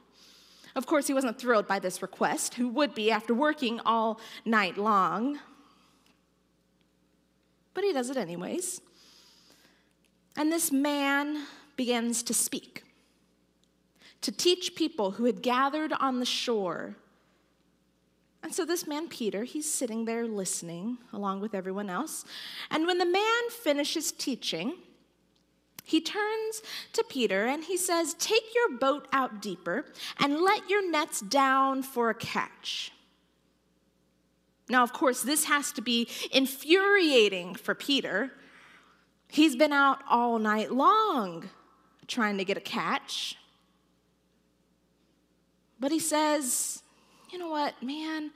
Of 0.75 0.87
course, 0.87 1.07
he 1.07 1.15
wasn't 1.15 1.39
thrilled 1.39 1.67
by 1.67 1.79
this 1.79 2.03
request, 2.03 2.55
who 2.55 2.69
would 2.69 2.95
be 2.95 3.11
after 3.11 3.35
working 3.35 3.81
all 3.85 4.21
night 4.45 4.79
long. 4.79 5.39
But 7.75 7.85
he 7.85 7.93
does 7.93 8.11
it 8.11 8.17
anyways. 8.17 8.81
And 10.37 10.53
this 10.53 10.71
man 10.71 11.47
begins 11.77 12.23
to 12.25 12.35
speak, 12.35 12.85
to 14.21 14.31
teach 14.31 14.77
people 14.77 15.13
who 15.13 15.25
had 15.25 15.43
gathered 15.43 15.93
on 15.95 16.21
the 16.21 16.27
shore 16.27 16.97
and 18.43 18.55
so 18.55 18.65
this 18.65 18.87
man, 18.87 19.09
Peter, 19.09 19.45
he's 19.45 19.71
sitting 19.71 20.05
there 20.05 20.27
listening 20.27 20.99
along 21.13 21.41
with 21.41 21.55
everyone 21.55 21.91
else. 21.91 22.25
And 22.71 22.87
when 22.87 22.99
the 22.99 23.05
man 23.05 23.51
finishes 23.51 24.13
teaching, 24.13 24.75
he 25.85 26.01
turns 26.01 26.63
to 26.93 27.05
Peter 27.09 27.47
and 27.47 27.65
he 27.65 27.77
says, 27.77 28.15
Take 28.15 28.45
your 28.55 28.79
boat 28.79 29.09
out 29.13 29.43
deeper 29.43 29.87
and 30.21 30.41
let 30.41 30.69
your 30.69 30.89
nets 30.89 31.21
down 31.21 31.83
for 31.83 32.11
a 32.11 32.15
catch. 32.15 32.93
Now, 34.69 34.83
of 34.83 34.93
course, 34.93 35.23
this 35.23 35.45
has 35.45 35.73
to 35.73 35.83
be 35.83 36.09
infuriating 36.31 37.55
for 37.55 37.75
Peter. 37.75 38.33
He's 39.29 39.57
been 39.57 39.73
out 39.73 40.01
all 40.09 40.39
night 40.39 40.71
long 40.73 41.49
trying 42.07 42.39
to 42.39 42.45
get 42.45 42.57
a 42.57 42.61
catch. 42.61 43.37
But 45.81 45.91
he 45.91 45.99
says, 45.99 46.83
you 47.33 47.39
know 47.39 47.51
what, 47.51 47.81
man? 47.83 48.31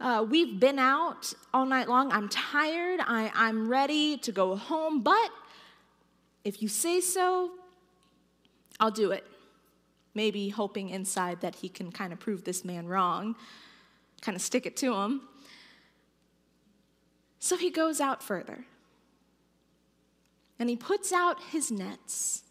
Uh, 0.00 0.24
we've 0.28 0.58
been 0.58 0.78
out 0.78 1.32
all 1.52 1.66
night 1.66 1.88
long. 1.88 2.10
I'm 2.10 2.28
tired. 2.28 3.00
I, 3.02 3.30
I'm 3.34 3.68
ready 3.68 4.16
to 4.18 4.32
go 4.32 4.56
home. 4.56 5.02
But 5.02 5.30
if 6.44 6.62
you 6.62 6.68
say 6.68 7.00
so, 7.00 7.50
I'll 8.78 8.90
do 8.90 9.10
it. 9.10 9.26
Maybe 10.14 10.48
hoping 10.48 10.88
inside 10.88 11.42
that 11.42 11.56
he 11.56 11.68
can 11.68 11.92
kind 11.92 12.12
of 12.12 12.18
prove 12.18 12.44
this 12.44 12.64
man 12.64 12.88
wrong, 12.88 13.36
kind 14.22 14.34
of 14.34 14.42
stick 14.42 14.64
it 14.66 14.76
to 14.78 14.94
him. 14.94 15.22
So 17.38 17.56
he 17.56 17.70
goes 17.70 18.00
out 18.00 18.22
further 18.22 18.64
and 20.58 20.68
he 20.68 20.76
puts 20.76 21.12
out 21.12 21.42
his 21.50 21.70
nets 21.70 22.42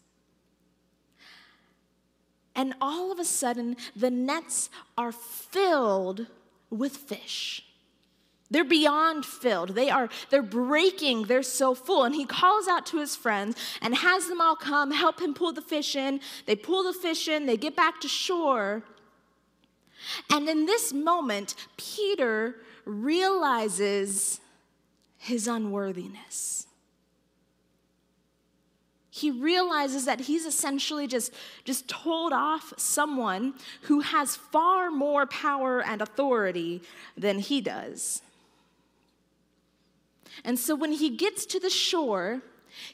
and 2.54 2.74
all 2.80 3.12
of 3.12 3.18
a 3.18 3.24
sudden, 3.24 3.76
the 3.94 4.10
nets 4.10 4.70
are 4.98 5.12
filled 5.12 6.26
with 6.70 6.96
fish. 6.96 7.64
They're 8.50 8.64
beyond 8.64 9.24
filled. 9.24 9.70
They 9.70 9.90
are 9.90 10.08
they're 10.30 10.42
breaking. 10.42 11.24
They're 11.24 11.42
so 11.42 11.74
full. 11.74 12.04
And 12.04 12.14
he 12.14 12.26
calls 12.26 12.66
out 12.66 12.84
to 12.86 12.98
his 12.98 13.14
friends 13.14 13.56
and 13.80 13.94
has 13.94 14.26
them 14.26 14.40
all 14.40 14.56
come 14.56 14.90
help 14.90 15.20
him 15.20 15.34
pull 15.34 15.52
the 15.52 15.62
fish 15.62 15.94
in. 15.94 16.20
They 16.46 16.56
pull 16.56 16.82
the 16.82 16.92
fish 16.92 17.28
in, 17.28 17.46
they 17.46 17.56
get 17.56 17.76
back 17.76 18.00
to 18.00 18.08
shore. 18.08 18.82
And 20.30 20.48
in 20.48 20.66
this 20.66 20.92
moment, 20.92 21.54
Peter 21.76 22.56
realizes 22.84 24.40
his 25.18 25.46
unworthiness 25.46 26.66
he 29.10 29.30
realizes 29.30 30.04
that 30.04 30.20
he's 30.20 30.46
essentially 30.46 31.08
just, 31.08 31.32
just 31.64 31.88
told 31.88 32.32
off 32.32 32.72
someone 32.76 33.54
who 33.82 34.00
has 34.00 34.36
far 34.36 34.90
more 34.90 35.26
power 35.26 35.82
and 35.82 36.00
authority 36.00 36.80
than 37.16 37.40
he 37.40 37.60
does. 37.60 38.22
And 40.44 40.58
so 40.58 40.76
when 40.76 40.92
he 40.92 41.10
gets 41.10 41.44
to 41.46 41.58
the 41.58 41.70
shore, 41.70 42.40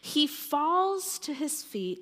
he 0.01 0.27
falls 0.27 1.19
to 1.21 1.35
his 1.35 1.63
feet, 1.63 2.01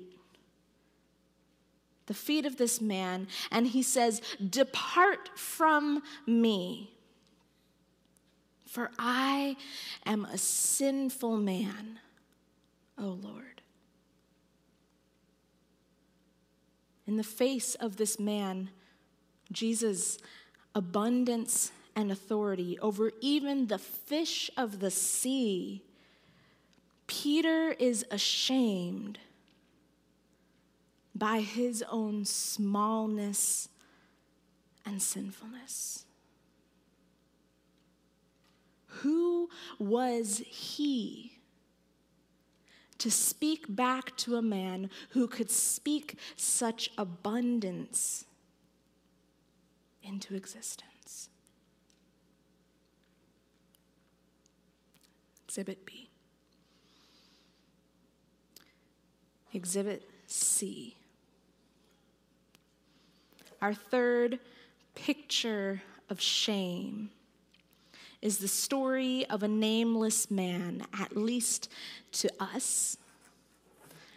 the 2.05 2.13
feet 2.13 2.45
of 2.45 2.55
this 2.55 2.79
man, 2.79 3.27
and 3.51 3.67
he 3.67 3.83
says, 3.83 4.21
Depart 4.49 5.29
from 5.37 6.01
me, 6.25 6.91
for 8.65 8.91
I 8.97 9.57
am 10.05 10.23
a 10.25 10.37
sinful 10.37 11.35
man, 11.37 11.99
O 12.97 13.19
Lord. 13.21 13.54
In 17.07 17.17
the 17.17 17.23
face 17.23 17.75
of 17.75 17.97
this 17.97 18.19
man, 18.19 18.69
Jesus' 19.51 20.17
abundance 20.73 21.71
and 21.95 22.11
authority 22.11 22.77
over 22.79 23.11
even 23.21 23.67
the 23.67 23.77
fish 23.77 24.49
of 24.57 24.79
the 24.79 24.91
sea, 24.91 25.83
Peter 27.07 27.71
is 27.79 28.05
ashamed 28.11 29.19
by 31.13 31.39
his 31.39 31.83
own 31.89 32.25
smallness 32.25 33.69
and 34.85 35.01
sinfulness. 35.01 36.05
Who 38.87 39.49
was 39.79 40.39
he 40.45 41.34
to 42.97 43.11
speak 43.11 43.65
back 43.67 44.15
to 44.17 44.35
a 44.35 44.41
man 44.41 44.89
who 45.09 45.27
could 45.27 45.49
speak 45.49 46.17
such 46.35 46.91
abundance 46.97 48.25
into 50.03 50.35
existence. 50.35 51.29
Exhibit 55.47 55.85
B. 55.85 56.09
Exhibit 59.53 60.09
C. 60.27 60.95
Our 63.61 63.73
third 63.73 64.39
picture 64.95 65.81
of 66.09 66.19
shame 66.19 67.09
is 68.25 68.39
the 68.39 68.47
story 68.47 69.23
of 69.27 69.43
a 69.43 69.47
nameless 69.47 70.31
man, 70.31 70.83
at 70.99 71.15
least 71.15 71.71
to 72.11 72.27
us. 72.39 72.97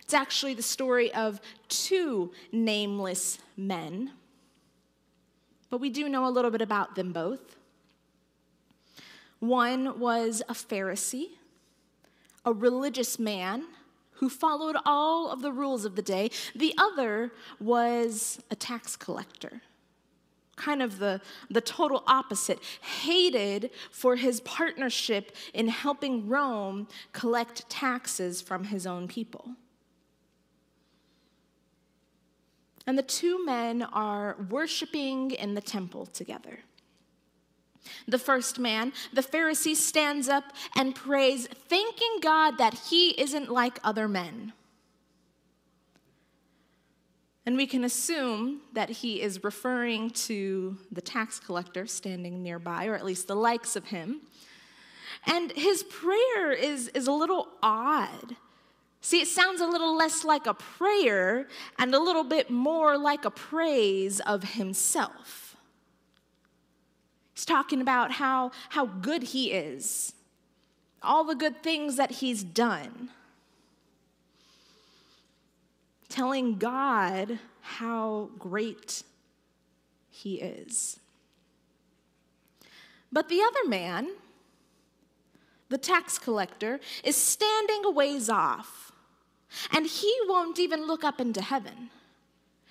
It's 0.01 0.15
actually 0.15 0.55
the 0.55 0.63
story 0.63 1.13
of 1.13 1.43
two 1.69 2.33
nameless 2.51 3.39
men, 3.55 4.13
but 5.69 5.79
we 5.79 5.91
do 5.91 6.09
know 6.09 6.27
a 6.27 6.31
little 6.31 6.51
bit 6.51 6.63
about 6.63 6.95
them 6.95 7.13
both. 7.13 7.57
One 9.41 10.01
was 10.01 10.43
a 10.49 10.55
Pharisee, 10.55 11.33
a 12.47 12.53
religious 12.55 13.19
man 13.19 13.67
who 14.13 14.31
followed 14.31 14.77
all 14.87 15.31
of 15.31 15.43
the 15.43 15.53
rules 15.53 15.85
of 15.85 15.97
the 15.97 16.03
day. 16.03 16.31
The 16.57 16.73
other 16.79 17.31
was 17.61 18.41
a 18.51 18.57
tax 18.57 18.97
collector, 18.97 19.61
kind 20.59 20.83
of 20.83 20.99
the, 20.99 21.21
the 21.49 21.61
total 21.61 22.03
opposite, 22.07 22.59
hated 22.81 23.71
for 23.91 24.17
his 24.17 24.41
partnership 24.41 25.35
in 25.55 25.69
helping 25.69 26.29
Rome 26.29 26.89
collect 27.13 27.69
taxes 27.71 28.43
from 28.43 28.65
his 28.65 28.87
own 28.87 29.09
people. 29.09 29.53
And 32.87 32.97
the 32.97 33.03
two 33.03 33.45
men 33.45 33.83
are 33.83 34.37
worshiping 34.49 35.33
in 35.33 35.55
the 35.55 35.61
temple 35.61 36.07
together. 36.07 36.61
The 38.07 38.19
first 38.19 38.59
man, 38.59 38.93
the 39.13 39.23
Pharisee, 39.23 39.77
stands 39.77 40.29
up 40.29 40.45
and 40.75 40.95
prays, 40.95 41.47
thanking 41.47 42.21
God 42.23 42.59
that 42.59 42.75
he 42.89 43.11
isn't 43.21 43.51
like 43.51 43.79
other 43.85 44.09
men. 44.09 44.53
And 47.49 47.57
we 47.57 47.67
can 47.67 47.83
assume 47.83 48.61
that 48.75 48.91
he 48.91 49.23
is 49.23 49.43
referring 49.43 50.11
to 50.11 50.77
the 50.93 51.01
tax 51.01 51.41
collector 51.41 51.87
standing 51.87 52.43
nearby, 52.43 52.85
or 52.85 52.95
at 52.95 53.07
least 53.07 53.27
the 53.27 53.35
likes 53.35 53.75
of 53.75 53.87
him. 53.87 54.21
And 55.25 55.53
his 55.53 55.83
prayer 55.83 56.53
is, 56.53 56.89
is 56.89 57.07
a 57.07 57.13
little 57.13 57.49
odd. 57.63 58.37
See, 59.01 59.23
it 59.23 59.29
sounds 59.29 59.63
a 59.63 59.67
little 59.67 59.97
less 59.97 60.25
like 60.25 60.47
a 60.47 60.53
prayer 60.53 61.49
and 61.79 61.95
a 61.95 61.99
little 61.99 62.23
bit 62.23 62.51
more 62.51 62.99
like 62.99 63.25
a 63.25 63.31
praise 63.31 64.21
of 64.21 64.45
himself. 64.53 65.57
He's 67.33 67.47
talking 67.47 67.81
about 67.81 68.13
how, 68.13 68.51
how 68.69 68.85
good 68.85 69.23
he 69.23 69.53
is, 69.53 70.13
all 71.03 71.25
the 71.25 71.35
good 71.35 71.63
things 71.63 71.97
that 71.97 72.11
he's 72.11 72.45
done. 72.45 73.09
Telling 76.09 76.57
God 76.57 77.39
how 77.61 78.31
great 78.39 79.03
he 80.11 80.41
is. 80.41 80.99
But 83.13 83.29
the 83.29 83.41
other 83.41 83.69
man, 83.69 84.09
the 85.69 85.79
tax 85.79 86.19
collector, 86.19 86.81
is 87.05 87.17
standing 87.17 87.85
a 87.85 87.91
ways 87.91 88.29
off, 88.29 88.93
and 89.73 89.87
he 89.87 90.15
won't 90.27 90.59
even 90.59 90.87
look 90.87 91.05
up 91.05 91.21
into 91.21 91.43
heaven. 91.43 91.91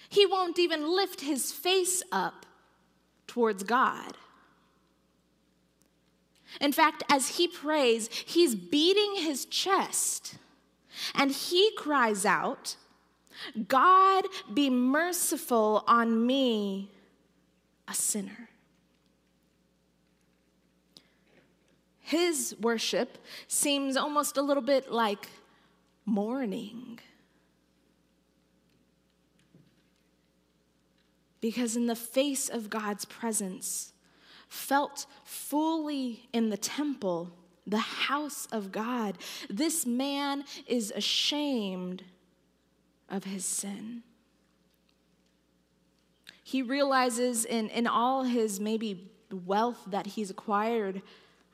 He 0.09 0.25
won't 0.25 0.59
even 0.59 0.95
lift 0.95 1.21
his 1.21 1.51
face 1.51 2.03
up 2.11 2.45
towards 3.27 3.63
God. 3.63 4.17
In 6.61 6.71
fact, 6.71 7.03
as 7.09 7.37
he 7.37 7.47
prays, 7.47 8.09
he's 8.25 8.55
beating 8.55 9.15
his 9.17 9.45
chest 9.45 10.35
and 11.13 11.31
he 11.31 11.71
cries 11.77 12.25
out, 12.25 12.77
God, 13.67 14.25
be 14.53 14.69
merciful 14.69 15.83
on 15.87 16.25
me, 16.25 16.91
a 17.87 17.93
sinner. 17.93 18.49
His 21.99 22.55
worship 22.61 23.17
seems 23.47 23.97
almost 23.97 24.37
a 24.37 24.41
little 24.41 24.63
bit 24.63 24.91
like 24.91 25.27
mourning. 26.05 26.99
Because 31.41 31.75
in 31.75 31.85
the 31.87 31.95
face 31.95 32.47
of 32.47 32.69
God's 32.69 33.05
presence, 33.05 33.93
felt 34.47 35.05
fully 35.23 36.29
in 36.31 36.49
the 36.49 36.57
temple, 36.57 37.31
the 37.65 37.77
house 37.77 38.47
of 38.51 38.71
God. 38.71 39.17
This 39.49 39.85
man 39.85 40.45
is 40.65 40.91
ashamed 40.95 42.03
of 43.09 43.23
his 43.23 43.45
sin. 43.45 44.03
He 46.43 46.61
realizes 46.61 47.45
in, 47.45 47.69
in 47.69 47.87
all 47.87 48.23
his 48.23 48.59
maybe 48.59 49.11
wealth 49.31 49.79
that 49.87 50.07
he's 50.07 50.29
acquired 50.29 51.01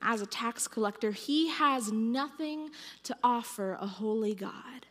as 0.01 0.21
a 0.21 0.25
tax 0.25 0.67
collector, 0.67 1.11
he 1.11 1.49
has 1.49 1.91
nothing 1.91 2.69
to 3.03 3.15
offer 3.23 3.77
a 3.79 3.87
holy 3.87 4.35
God, 4.35 4.85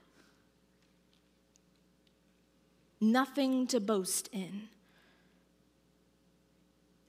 nothing 3.00 3.66
to 3.68 3.78
boast 3.78 4.28
in 4.32 4.68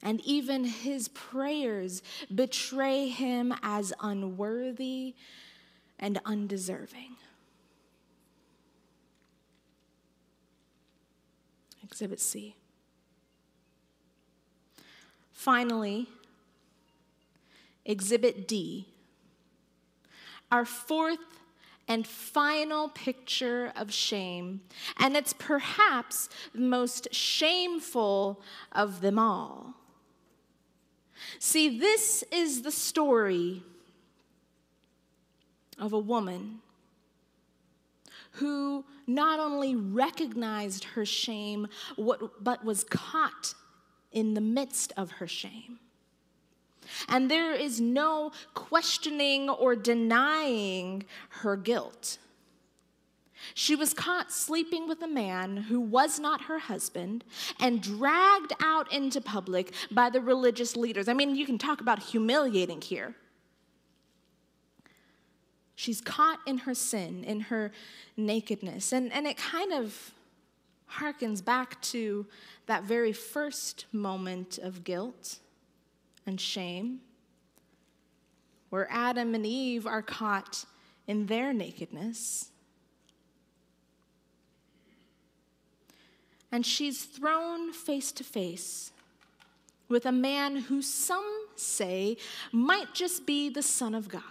and 0.04 0.20
even 0.20 0.64
his 0.64 1.08
prayers 1.08 2.02
betray 2.32 3.08
him 3.08 3.54
as 3.62 3.92
unworthy 4.00 5.14
and 5.98 6.20
undeserving. 6.26 7.16
Exhibit 11.94 12.18
C. 12.18 12.56
Finally, 15.30 16.08
Exhibit 17.84 18.48
D, 18.48 18.88
our 20.50 20.64
fourth 20.64 21.20
and 21.86 22.04
final 22.04 22.88
picture 22.88 23.72
of 23.76 23.92
shame, 23.92 24.62
and 24.98 25.16
it's 25.16 25.34
perhaps 25.34 26.28
the 26.52 26.62
most 26.62 27.14
shameful 27.14 28.42
of 28.72 29.00
them 29.00 29.16
all. 29.16 29.74
See, 31.38 31.78
this 31.78 32.24
is 32.32 32.62
the 32.62 32.72
story 32.72 33.62
of 35.78 35.92
a 35.92 35.98
woman 36.00 36.58
who 38.34 38.84
not 39.06 39.38
only 39.38 39.76
recognized 39.76 40.84
her 40.84 41.06
shame, 41.06 41.68
but 42.40 42.64
was 42.64 42.84
caught 42.84 43.54
in 44.12 44.34
the 44.34 44.40
midst 44.40 44.92
of 44.96 45.12
her 45.12 45.26
shame. 45.26 45.78
And 47.08 47.30
there 47.30 47.54
is 47.54 47.80
no 47.80 48.32
questioning 48.54 49.48
or 49.48 49.74
denying 49.76 51.04
her 51.40 51.56
guilt. 51.56 52.18
She 53.52 53.76
was 53.76 53.92
caught 53.92 54.32
sleeping 54.32 54.88
with 54.88 55.02
a 55.02 55.08
man 55.08 55.56
who 55.56 55.80
was 55.80 56.18
not 56.18 56.42
her 56.42 56.58
husband 56.58 57.24
and 57.60 57.82
dragged 57.82 58.52
out 58.62 58.90
into 58.92 59.20
public 59.20 59.74
by 59.90 60.08
the 60.08 60.20
religious 60.20 60.76
leaders. 60.76 61.08
I 61.08 61.12
mean, 61.12 61.36
you 61.36 61.44
can 61.44 61.58
talk 61.58 61.80
about 61.80 61.98
humiliating 61.98 62.80
here. 62.80 63.14
She's 65.74 66.00
caught 66.00 66.38
in 66.46 66.58
her 66.58 66.74
sin, 66.74 67.24
in 67.24 67.40
her 67.40 67.72
nakedness. 68.16 68.92
And, 68.92 69.12
and 69.12 69.26
it 69.26 69.36
kind 69.36 69.72
of 69.72 70.12
harkens 70.92 71.44
back 71.44 71.80
to 71.82 72.26
that 72.66 72.84
very 72.84 73.12
first 73.12 73.86
moment 73.92 74.58
of 74.58 74.84
guilt 74.84 75.38
and 76.26 76.40
shame, 76.40 77.00
where 78.70 78.86
Adam 78.90 79.34
and 79.34 79.44
Eve 79.44 79.86
are 79.86 80.02
caught 80.02 80.64
in 81.06 81.26
their 81.26 81.52
nakedness. 81.52 82.50
and 86.54 86.64
she's 86.64 87.02
thrown 87.02 87.72
face 87.72 88.12
to 88.12 88.22
face 88.22 88.92
with 89.88 90.06
a 90.06 90.12
man 90.12 90.54
who 90.54 90.80
some 90.80 91.48
say 91.56 92.16
might 92.52 92.94
just 92.94 93.26
be 93.26 93.48
the 93.48 93.60
Son 93.60 93.92
of 93.92 94.08
God. 94.08 94.22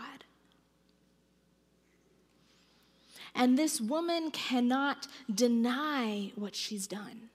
And 3.35 3.57
this 3.57 3.81
woman 3.81 4.31
cannot 4.31 5.07
deny 5.33 6.31
what 6.35 6.55
she's 6.55 6.87
done. 6.87 7.29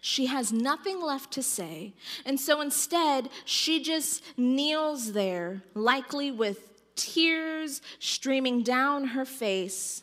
She 0.00 0.26
has 0.26 0.52
nothing 0.52 1.02
left 1.02 1.30
to 1.32 1.42
say, 1.42 1.92
and 2.24 2.40
so 2.40 2.62
instead, 2.62 3.28
she 3.44 3.82
just 3.82 4.22
kneels 4.38 5.12
there, 5.12 5.62
likely 5.74 6.30
with 6.30 6.70
tears 6.96 7.82
streaming 7.98 8.62
down 8.62 9.08
her 9.08 9.26
face 9.26 10.02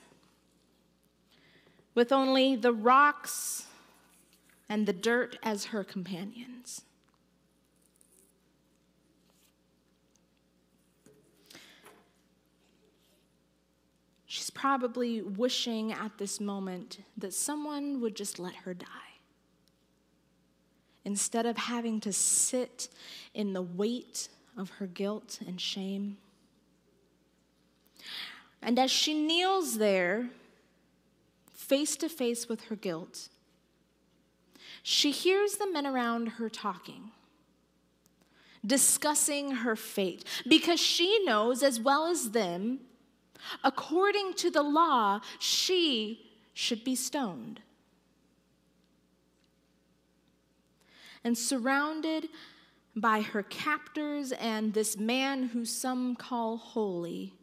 with 1.98 2.12
only 2.12 2.56
the 2.56 2.72
rocks 2.72 3.66
and 4.70 4.86
the 4.86 4.94
dirt 4.94 5.36
as 5.42 5.66
her 5.66 5.84
companions. 5.84 6.84
She's 14.48 14.54
probably 14.54 15.22
wishing 15.22 15.92
at 15.92 16.18
this 16.18 16.40
moment 16.40 17.00
that 17.18 17.34
someone 17.34 18.00
would 18.00 18.16
just 18.16 18.40
let 18.40 18.56
her 18.56 18.74
die. 18.74 18.88
Instead 21.04 21.46
of 21.46 21.58
having 21.58 22.00
to 22.00 22.14
sit 22.14 22.88
in 23.34 23.52
the 23.52 23.62
weight 23.62 24.30
of 24.56 24.70
her 24.70 24.88
guilt 24.88 25.40
and 25.46 25.60
shame. 25.60 26.16
And 28.62 28.80
as 28.80 28.90
she 28.90 29.14
kneels 29.14 29.80
there, 29.80 30.30
face 31.54 31.98
to 31.98 32.08
face 32.08 32.48
with 32.48 32.62
her 32.66 32.78
guilt, 32.78 33.28
she 34.82 35.12
hears 35.12 35.56
the 35.56 35.70
men 35.70 35.86
around 35.86 36.28
her 36.28 36.48
talking, 36.48 37.12
discussing 38.66 39.56
her 39.56 39.76
fate, 39.76 40.24
because 40.48 40.80
she 40.80 41.22
knows 41.26 41.64
as 41.64 41.82
well 41.82 42.06
as 42.06 42.32
them, 42.32 42.80
according 43.64 44.34
to 44.36 44.50
the 44.50 44.64
law, 44.64 45.22
she 45.40 46.32
should 46.54 46.84
be 46.84 46.96
stoned. 46.96 47.62
And 51.24 51.38
surrounded 51.38 52.30
by 52.96 53.22
her 53.22 53.44
captors 53.44 54.32
and 54.32 54.74
this 54.74 54.98
man 54.98 55.44
who 55.44 55.66
some 55.66 56.16
call 56.16 56.58
holy, 56.58 57.34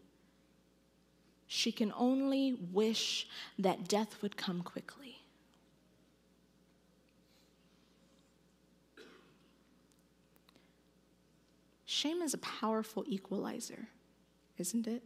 she 1.47 1.71
can 1.71 1.93
only 1.97 2.55
wish 2.73 3.29
that 3.59 3.87
death 3.87 4.21
would 4.23 4.37
come 4.37 4.63
quickly. 4.63 5.19
Shame 11.85 12.23
is 12.23 12.35
a 12.35 12.39
powerful 12.39 13.05
equalizer, 13.07 13.87
isn't 14.59 14.89
it? 14.89 15.05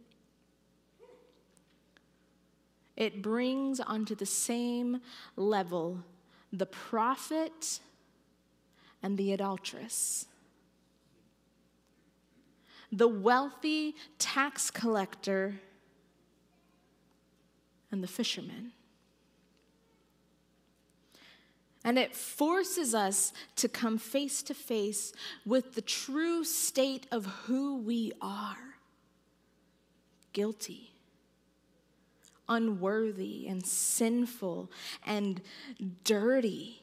It 2.99 3.21
brings 3.21 3.79
onto 3.79 4.13
the 4.13 4.25
same 4.25 4.99
level 5.37 6.03
the 6.51 6.65
prophet 6.65 7.79
and 9.01 9.17
the 9.17 9.31
adulteress, 9.31 10.25
the 12.91 13.07
wealthy 13.07 13.95
tax 14.17 14.69
collector 14.69 15.61
and 17.91 18.03
the 18.03 18.07
fisherman. 18.07 18.73
And 21.85 21.97
it 21.97 22.13
forces 22.13 22.93
us 22.93 23.31
to 23.55 23.69
come 23.69 23.97
face 23.97 24.43
to 24.43 24.53
face 24.53 25.13
with 25.45 25.75
the 25.75 25.81
true 25.81 26.43
state 26.43 27.07
of 27.09 27.25
who 27.45 27.77
we 27.77 28.11
are. 28.21 28.57
Guilty, 30.33 30.91
unworthy, 32.49 33.47
and 33.47 33.65
sinful, 33.65 34.71
and 35.05 35.41
dirty. 36.03 36.81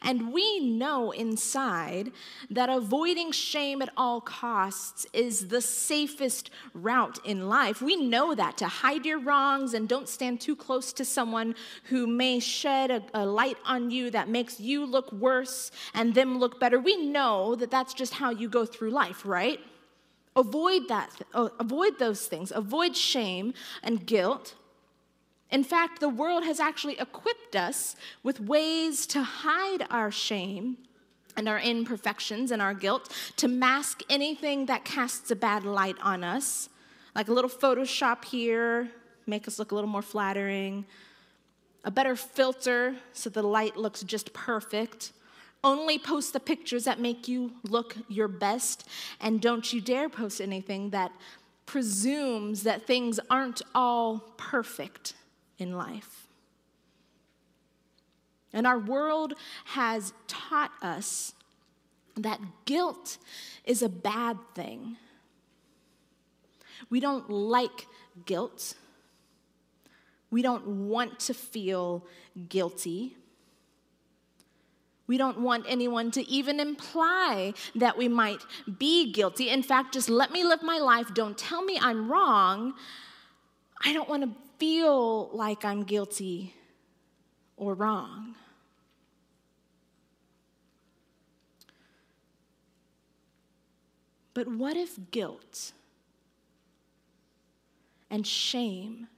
And 0.00 0.32
we 0.32 0.60
know 0.60 1.10
inside 1.10 2.12
that 2.50 2.68
avoiding 2.68 3.32
shame 3.32 3.82
at 3.82 3.90
all 3.96 4.20
costs 4.20 5.06
is 5.12 5.48
the 5.48 5.60
safest 5.60 6.50
route 6.74 7.18
in 7.24 7.48
life. 7.48 7.82
We 7.82 7.96
know 7.96 8.34
that 8.34 8.56
to 8.58 8.66
hide 8.66 9.04
your 9.04 9.18
wrongs 9.18 9.74
and 9.74 9.88
don't 9.88 10.08
stand 10.08 10.40
too 10.40 10.56
close 10.56 10.92
to 10.94 11.04
someone 11.04 11.54
who 11.84 12.06
may 12.06 12.40
shed 12.40 12.90
a, 12.90 13.02
a, 13.14 13.26
light 13.26 13.58
on 13.64 13.90
you 13.90 14.10
that 14.10 14.28
makes 14.28 14.60
you 14.60 14.84
look 14.84 15.12
worse 15.12 15.70
and 15.94 16.14
them 16.14 16.38
look 16.38 16.60
better. 16.60 16.78
We 16.78 16.96
know 16.96 17.54
that 17.56 17.70
that's 17.70 17.94
just 17.94 18.14
how 18.14 18.30
you 18.30 18.48
go 18.48 18.64
through 18.64 18.90
life, 18.90 19.24
right? 19.24 19.60
Avoid 20.34 20.88
that, 20.88 21.10
oh, 21.34 21.50
avoid 21.60 21.98
those 21.98 22.26
things, 22.26 22.52
avoid 22.52 22.96
shame 22.96 23.52
and 23.82 24.06
guilt. 24.06 24.54
In 25.50 25.62
fact, 25.62 26.00
the 26.00 26.08
world 26.08 26.44
has 26.44 26.58
actually 26.58 26.98
equipped 26.98 27.54
us 27.54 27.96
with 28.22 28.40
ways 28.40 29.06
to 29.08 29.22
hide 29.22 29.86
our 29.90 30.10
shame 30.10 30.78
and 31.36 31.48
our 31.48 31.58
imperfections 31.60 32.50
and 32.50 32.62
our 32.62 32.74
guilt, 32.74 33.12
to 33.36 33.48
mask 33.48 34.02
anything 34.08 34.66
that 34.66 34.84
casts 34.84 35.30
a 35.30 35.36
bad 35.36 35.64
light 35.64 35.96
on 36.02 36.24
us, 36.24 36.68
like 37.14 37.28
a 37.28 37.32
little 37.32 37.50
Photoshop 37.50 38.24
here, 38.24 38.90
make 39.26 39.46
us 39.46 39.58
look 39.58 39.72
a 39.72 39.74
little 39.74 39.88
more 39.88 40.02
flattering, 40.02 40.84
a 41.84 41.90
better 41.90 42.16
filter 42.16 42.96
so 43.12 43.28
the 43.28 43.42
light 43.42 43.76
looks 43.76 44.02
just 44.02 44.32
perfect. 44.32 45.12
Only 45.64 45.98
post 45.98 46.32
the 46.32 46.40
pictures 46.40 46.84
that 46.84 46.98
make 46.98 47.28
you 47.28 47.52
look 47.62 47.96
your 48.08 48.28
best, 48.28 48.88
and 49.20 49.40
don't 49.40 49.72
you 49.72 49.80
dare 49.80 50.08
post 50.08 50.40
anything 50.40 50.90
that 50.90 51.12
presumes 51.66 52.64
that 52.64 52.86
things 52.86 53.20
aren't 53.30 53.62
all 53.74 54.34
perfect 54.36 55.14
in 55.58 55.76
life. 55.76 56.26
And 58.52 58.66
our 58.66 58.78
world 58.78 59.34
has 59.66 60.12
taught 60.26 60.72
us 60.82 61.32
that 62.16 62.40
guilt 62.64 63.16
is 63.64 63.82
a 63.82 63.88
bad 63.88 64.38
thing. 64.54 64.96
We 66.90 67.00
don't 67.00 67.30
like 67.30 67.86
guilt. 68.26 68.74
We 70.30 70.42
don't 70.42 70.88
want 70.88 71.20
to 71.20 71.34
feel 71.34 72.04
guilty. 72.48 73.16
We 75.12 75.18
don't 75.18 75.40
want 75.40 75.66
anyone 75.68 76.10
to 76.12 76.26
even 76.26 76.58
imply 76.58 77.52
that 77.74 77.98
we 77.98 78.08
might 78.08 78.40
be 78.78 79.12
guilty. 79.12 79.50
In 79.50 79.62
fact, 79.62 79.92
just 79.92 80.08
let 80.08 80.32
me 80.32 80.42
live 80.42 80.62
my 80.62 80.78
life. 80.78 81.12
Don't 81.12 81.36
tell 81.36 81.62
me 81.62 81.78
I'm 81.78 82.10
wrong. 82.10 82.72
I 83.84 83.92
don't 83.92 84.08
want 84.08 84.22
to 84.22 84.30
feel 84.56 85.28
like 85.34 85.66
I'm 85.66 85.82
guilty 85.82 86.54
or 87.58 87.74
wrong. 87.74 88.36
But 94.32 94.48
what 94.48 94.78
if 94.78 94.98
guilt 95.10 95.72
and 98.08 98.26
shame 98.26 99.08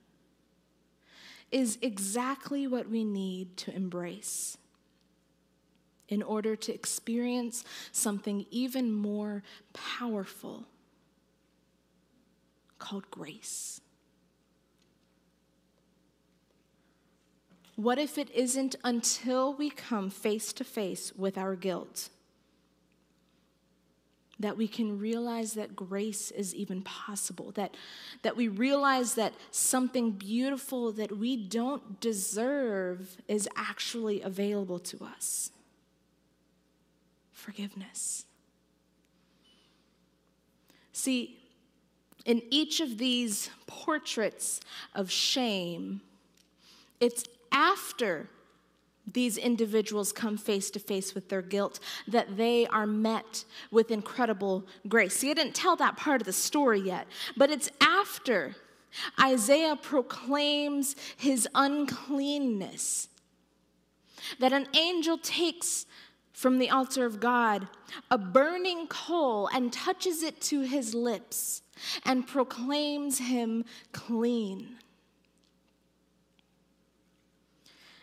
is 1.52 1.78
exactly 1.80 2.66
what 2.66 2.90
we 2.90 3.04
need 3.04 3.56
to 3.58 3.72
embrace 3.72 4.58
in 6.08 6.22
order 6.22 6.54
to 6.56 6.74
experience 6.74 7.64
something 7.92 8.46
even 8.50 8.92
more 8.92 9.42
powerful 9.72 10.66
called 12.78 13.10
grace? 13.10 13.80
What 17.76 17.98
if 17.98 18.18
it 18.18 18.30
isn't 18.30 18.76
until 18.84 19.52
we 19.52 19.68
come 19.70 20.08
face 20.10 20.52
to 20.54 20.64
face 20.64 21.12
with 21.16 21.36
our 21.36 21.56
guilt 21.56 22.10
that 24.40 24.56
we 24.56 24.66
can 24.66 24.98
realize 24.98 25.54
that 25.54 25.76
grace 25.76 26.30
is 26.32 26.54
even 26.54 26.82
possible, 26.82 27.52
that, 27.52 27.76
that 28.22 28.36
we 28.36 28.48
realize 28.48 29.14
that 29.14 29.32
something 29.52 30.10
beautiful 30.10 30.92
that 30.92 31.16
we 31.16 31.36
don't 31.36 32.00
deserve 32.00 33.16
is 33.28 33.48
actually 33.56 34.20
available 34.22 34.78
to 34.78 35.04
us? 35.04 35.50
Forgiveness. 37.44 38.24
See, 40.94 41.36
in 42.24 42.40
each 42.48 42.80
of 42.80 42.96
these 42.96 43.50
portraits 43.66 44.62
of 44.94 45.10
shame, 45.10 46.00
it's 47.00 47.24
after 47.52 48.30
these 49.12 49.36
individuals 49.36 50.10
come 50.10 50.38
face 50.38 50.70
to 50.70 50.78
face 50.78 51.14
with 51.14 51.28
their 51.28 51.42
guilt 51.42 51.80
that 52.08 52.38
they 52.38 52.66
are 52.68 52.86
met 52.86 53.44
with 53.70 53.90
incredible 53.90 54.64
grace. 54.88 55.14
See, 55.14 55.30
I 55.30 55.34
didn't 55.34 55.54
tell 55.54 55.76
that 55.76 55.98
part 55.98 56.22
of 56.22 56.24
the 56.24 56.32
story 56.32 56.80
yet, 56.80 57.06
but 57.36 57.50
it's 57.50 57.68
after 57.78 58.56
Isaiah 59.20 59.76
proclaims 59.76 60.96
his 61.18 61.46
uncleanness 61.54 63.08
that 64.38 64.54
an 64.54 64.66
angel 64.74 65.18
takes 65.18 65.84
from 66.34 66.58
the 66.58 66.68
altar 66.68 67.06
of 67.06 67.18
God 67.18 67.68
a 68.10 68.18
burning 68.18 68.86
coal 68.88 69.48
and 69.54 69.72
touches 69.72 70.22
it 70.22 70.42
to 70.42 70.60
his 70.60 70.94
lips 70.94 71.62
and 72.04 72.26
proclaims 72.26 73.18
him 73.18 73.64
clean. 73.92 74.76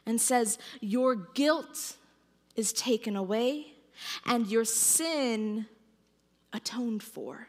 and 0.05 0.19
says, 0.19 0.57
Your 0.79 1.15
guilt 1.15 1.95
is 2.55 2.73
taken 2.73 3.15
away 3.15 3.73
and 4.25 4.47
your 4.47 4.65
sin 4.65 5.67
atoned 6.53 7.03
for. 7.03 7.47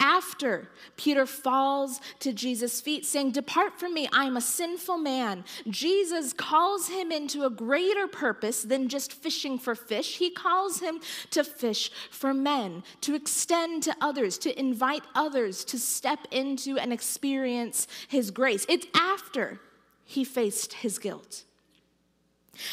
After 0.00 0.68
Peter 0.96 1.26
falls 1.26 2.00
to 2.20 2.32
Jesus' 2.32 2.80
feet, 2.80 3.04
saying, 3.04 3.32
Depart 3.32 3.78
from 3.78 3.94
me, 3.94 4.08
I 4.12 4.24
am 4.24 4.36
a 4.36 4.40
sinful 4.40 4.98
man, 4.98 5.44
Jesus 5.68 6.32
calls 6.32 6.88
him 6.88 7.10
into 7.10 7.44
a 7.44 7.50
greater 7.50 8.06
purpose 8.06 8.62
than 8.62 8.88
just 8.88 9.12
fishing 9.12 9.58
for 9.58 9.74
fish. 9.74 10.18
He 10.18 10.30
calls 10.30 10.80
him 10.80 11.00
to 11.30 11.44
fish 11.44 11.90
for 12.10 12.32
men, 12.32 12.82
to 13.02 13.14
extend 13.14 13.82
to 13.84 13.96
others, 14.00 14.38
to 14.38 14.58
invite 14.58 15.02
others 15.14 15.64
to 15.66 15.78
step 15.78 16.20
into 16.30 16.78
and 16.78 16.92
experience 16.92 17.86
his 18.08 18.30
grace. 18.30 18.66
It's 18.68 18.86
after 18.94 19.60
he 20.04 20.24
faced 20.24 20.74
his 20.74 20.98
guilt. 20.98 21.44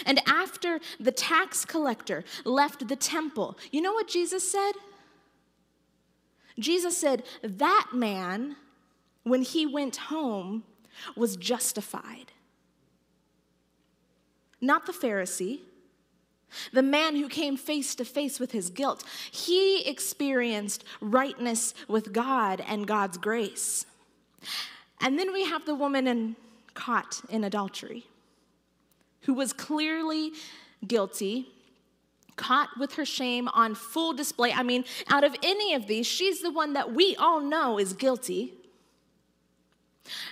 And 0.05 0.21
after 0.27 0.79
the 0.99 1.11
tax 1.11 1.65
collector 1.65 2.23
left 2.45 2.87
the 2.87 2.95
temple, 2.95 3.57
you 3.71 3.81
know 3.81 3.93
what 3.93 4.07
Jesus 4.07 4.49
said? 4.49 4.73
Jesus 6.59 6.97
said, 6.97 7.23
That 7.41 7.89
man, 7.93 8.55
when 9.23 9.41
he 9.41 9.65
went 9.65 9.95
home, 9.95 10.63
was 11.15 11.37
justified. 11.37 12.31
Not 14.61 14.85
the 14.85 14.93
Pharisee, 14.93 15.59
the 16.71 16.83
man 16.83 17.15
who 17.15 17.27
came 17.27 17.57
face 17.57 17.95
to 17.95 18.05
face 18.05 18.39
with 18.39 18.51
his 18.51 18.69
guilt. 18.69 19.03
He 19.31 19.87
experienced 19.87 20.83
rightness 21.01 21.73
with 21.87 22.13
God 22.13 22.63
and 22.67 22.87
God's 22.87 23.17
grace. 23.17 23.85
And 25.01 25.17
then 25.17 25.33
we 25.33 25.45
have 25.45 25.65
the 25.65 25.75
woman 25.75 26.07
in, 26.07 26.35
caught 26.73 27.21
in 27.29 27.43
adultery, 27.43 28.05
who 29.21 29.33
was 29.33 29.51
clearly 29.51 30.31
guilty 30.85 31.47
caught 32.35 32.69
with 32.79 32.93
her 32.93 33.05
shame 33.05 33.47
on 33.49 33.75
full 33.75 34.13
display. 34.13 34.51
I 34.51 34.63
mean, 34.63 34.85
out 35.09 35.23
of 35.23 35.35
any 35.43 35.73
of 35.73 35.87
these, 35.87 36.05
she's 36.05 36.41
the 36.41 36.51
one 36.51 36.73
that 36.73 36.93
we 36.93 37.15
all 37.15 37.41
know 37.41 37.79
is 37.79 37.93
guilty. 37.93 38.53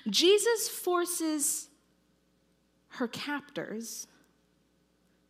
Jesus 0.10 0.68
forces 0.68 1.70
her 2.90 3.08
captors 3.08 4.08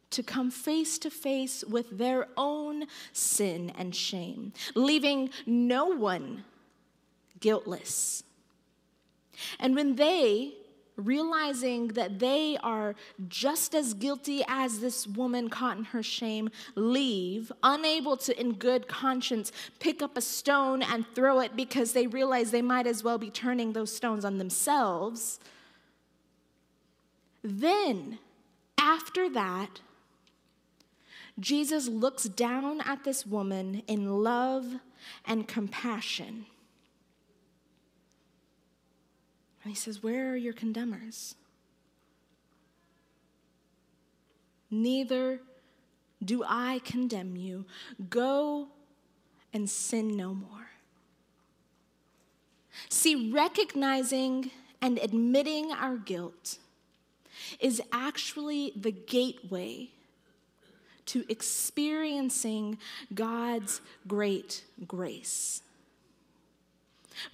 to 0.09 0.23
come 0.23 0.51
face 0.51 0.97
to 0.99 1.09
face 1.09 1.63
with 1.63 1.97
their 1.97 2.27
own 2.35 2.85
sin 3.13 3.71
and 3.77 3.95
shame, 3.95 4.51
leaving 4.75 5.29
no 5.45 5.85
one 5.85 6.43
guiltless. 7.39 8.23
And 9.59 9.75
when 9.75 9.95
they 9.95 10.53
realizing 11.05 11.89
that 11.89 12.19
they 12.19 12.57
are 12.63 12.95
just 13.27 13.75
as 13.75 13.93
guilty 13.93 14.43
as 14.47 14.79
this 14.79 15.07
woman 15.07 15.49
caught 15.49 15.77
in 15.77 15.83
her 15.85 16.03
shame, 16.03 16.49
leave, 16.75 17.51
unable 17.63 18.17
to, 18.17 18.39
in 18.39 18.53
good 18.53 18.87
conscience, 18.87 19.51
pick 19.79 20.01
up 20.01 20.17
a 20.17 20.21
stone 20.21 20.81
and 20.81 21.05
throw 21.13 21.39
it 21.39 21.55
because 21.55 21.93
they 21.93 22.07
realize 22.07 22.51
they 22.51 22.61
might 22.61 22.87
as 22.87 23.03
well 23.03 23.17
be 23.17 23.29
turning 23.29 23.73
those 23.73 23.93
stones 23.95 24.25
on 24.25 24.37
themselves. 24.37 25.39
Then, 27.43 28.19
after 28.77 29.29
that, 29.29 29.79
Jesus 31.39 31.87
looks 31.87 32.25
down 32.25 32.81
at 32.81 33.03
this 33.03 33.25
woman 33.25 33.83
in 33.87 34.23
love 34.23 34.75
and 35.25 35.47
compassion. 35.47 36.45
And 39.63 39.71
he 39.71 39.75
says, 39.75 40.01
Where 40.01 40.31
are 40.31 40.37
your 40.37 40.53
condemners? 40.53 41.35
Neither 44.69 45.41
do 46.23 46.43
I 46.47 46.79
condemn 46.85 47.35
you. 47.35 47.65
Go 48.09 48.67
and 49.53 49.69
sin 49.69 50.15
no 50.15 50.33
more. 50.33 50.69
See, 52.89 53.31
recognizing 53.31 54.51
and 54.81 54.97
admitting 54.99 55.71
our 55.71 55.97
guilt 55.97 56.57
is 57.59 57.81
actually 57.91 58.71
the 58.75 58.91
gateway 58.91 59.89
to 61.07 61.25
experiencing 61.27 62.77
God's 63.13 63.81
great 64.07 64.63
grace. 64.87 65.61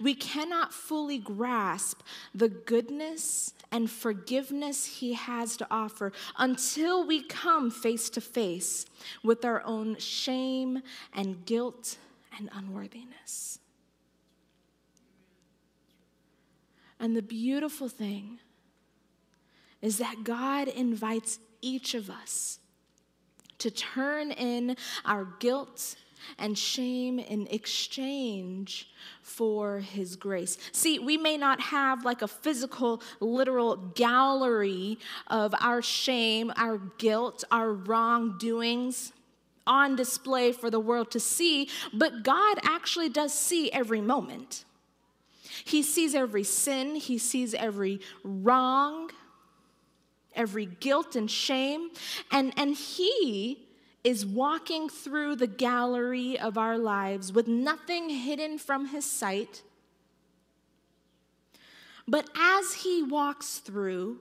We 0.00 0.14
cannot 0.14 0.72
fully 0.72 1.18
grasp 1.18 2.02
the 2.34 2.48
goodness 2.48 3.54
and 3.70 3.90
forgiveness 3.90 4.84
He 4.84 5.14
has 5.14 5.56
to 5.58 5.66
offer 5.70 6.12
until 6.38 7.06
we 7.06 7.22
come 7.22 7.70
face 7.70 8.10
to 8.10 8.20
face 8.20 8.86
with 9.22 9.44
our 9.44 9.62
own 9.64 9.96
shame 9.98 10.82
and 11.14 11.44
guilt 11.44 11.98
and 12.36 12.48
unworthiness. 12.52 13.58
And 17.00 17.16
the 17.16 17.22
beautiful 17.22 17.88
thing 17.88 18.40
is 19.80 19.98
that 19.98 20.24
God 20.24 20.68
invites 20.68 21.38
each 21.60 21.94
of 21.94 22.10
us 22.10 22.58
to 23.58 23.70
turn 23.70 24.30
in 24.30 24.76
our 25.04 25.28
guilt 25.38 25.96
and 26.38 26.56
shame 26.56 27.18
in 27.18 27.46
exchange 27.48 28.90
for 29.22 29.80
his 29.80 30.16
grace. 30.16 30.58
See, 30.72 30.98
we 30.98 31.16
may 31.16 31.36
not 31.36 31.60
have 31.60 32.04
like 32.04 32.22
a 32.22 32.28
physical, 32.28 33.02
literal 33.20 33.76
gallery 33.76 34.98
of 35.26 35.54
our 35.60 35.82
shame, 35.82 36.52
our 36.56 36.78
guilt, 36.98 37.44
our 37.50 37.72
wrongdoings 37.72 39.12
on 39.66 39.94
display 39.96 40.50
for 40.50 40.70
the 40.70 40.80
world 40.80 41.10
to 41.10 41.20
see, 41.20 41.68
but 41.92 42.22
God 42.22 42.58
actually 42.62 43.10
does 43.10 43.32
see 43.34 43.70
every 43.70 44.00
moment. 44.00 44.64
He 45.64 45.82
sees 45.82 46.14
every 46.14 46.44
sin, 46.44 46.96
He 46.96 47.18
sees 47.18 47.54
every 47.54 48.00
wrong, 48.24 49.10
every 50.34 50.66
guilt 50.66 51.16
and 51.16 51.30
shame, 51.30 51.90
and, 52.32 52.52
and 52.56 52.74
He 52.74 53.67
is 54.08 54.24
walking 54.24 54.88
through 54.88 55.36
the 55.36 55.46
gallery 55.46 56.38
of 56.38 56.56
our 56.56 56.78
lives 56.78 57.30
with 57.30 57.46
nothing 57.46 58.08
hidden 58.08 58.56
from 58.56 58.86
his 58.86 59.04
sight. 59.04 59.62
But 62.06 62.26
as 62.34 62.72
he 62.72 63.02
walks 63.02 63.58
through, 63.58 64.20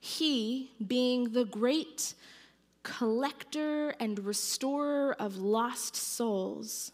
he, 0.00 0.72
being 0.84 1.30
the 1.30 1.44
great 1.44 2.14
collector 2.82 3.90
and 4.00 4.18
restorer 4.18 5.14
of 5.20 5.36
lost 5.36 5.94
souls, 5.94 6.90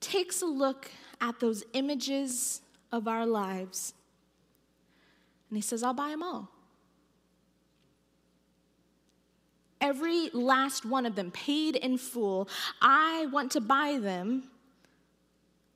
takes 0.00 0.42
a 0.42 0.46
look 0.46 0.90
at 1.18 1.40
those 1.40 1.64
images 1.72 2.60
of 2.92 3.08
our 3.08 3.24
lives 3.24 3.94
and 5.48 5.56
he 5.56 5.62
says, 5.62 5.82
I'll 5.82 5.94
buy 5.94 6.10
them 6.10 6.22
all. 6.22 6.50
Every 9.80 10.30
last 10.30 10.84
one 10.84 11.06
of 11.06 11.14
them 11.14 11.30
paid 11.30 11.76
in 11.76 11.98
full. 11.98 12.48
I 12.80 13.26
want 13.32 13.52
to 13.52 13.60
buy 13.60 13.98
them 14.00 14.44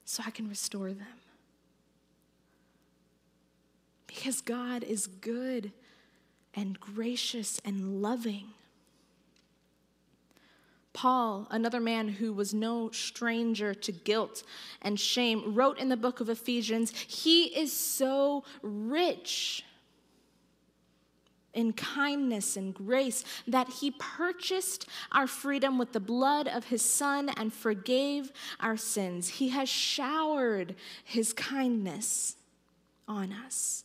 so 0.04 0.22
I 0.26 0.30
can 0.30 0.48
restore 0.48 0.88
them. 0.88 1.06
Because 4.06 4.40
God 4.40 4.82
is 4.82 5.06
good 5.06 5.72
and 6.54 6.78
gracious 6.80 7.60
and 7.64 8.02
loving. 8.02 8.48
Paul, 10.92 11.46
another 11.50 11.80
man 11.80 12.08
who 12.08 12.32
was 12.32 12.52
no 12.52 12.90
stranger 12.90 13.72
to 13.72 13.92
guilt 13.92 14.42
and 14.82 14.98
shame, 14.98 15.54
wrote 15.54 15.78
in 15.78 15.88
the 15.88 15.96
book 15.96 16.20
of 16.20 16.28
Ephesians, 16.28 16.90
He 16.90 17.44
is 17.56 17.72
so 17.72 18.44
rich 18.62 19.64
in 21.52 21.72
kindness 21.72 22.56
and 22.56 22.74
grace, 22.74 23.24
that 23.46 23.68
he 23.68 23.90
purchased 23.92 24.86
our 25.12 25.26
freedom 25.26 25.78
with 25.78 25.92
the 25.92 26.00
blood 26.00 26.46
of 26.46 26.66
his 26.66 26.82
son 26.82 27.28
and 27.36 27.52
forgave 27.52 28.32
our 28.60 28.76
sins. 28.76 29.28
He 29.28 29.48
has 29.50 29.68
showered 29.68 30.74
his 31.04 31.32
kindness 31.32 32.36
on 33.08 33.32
us, 33.32 33.84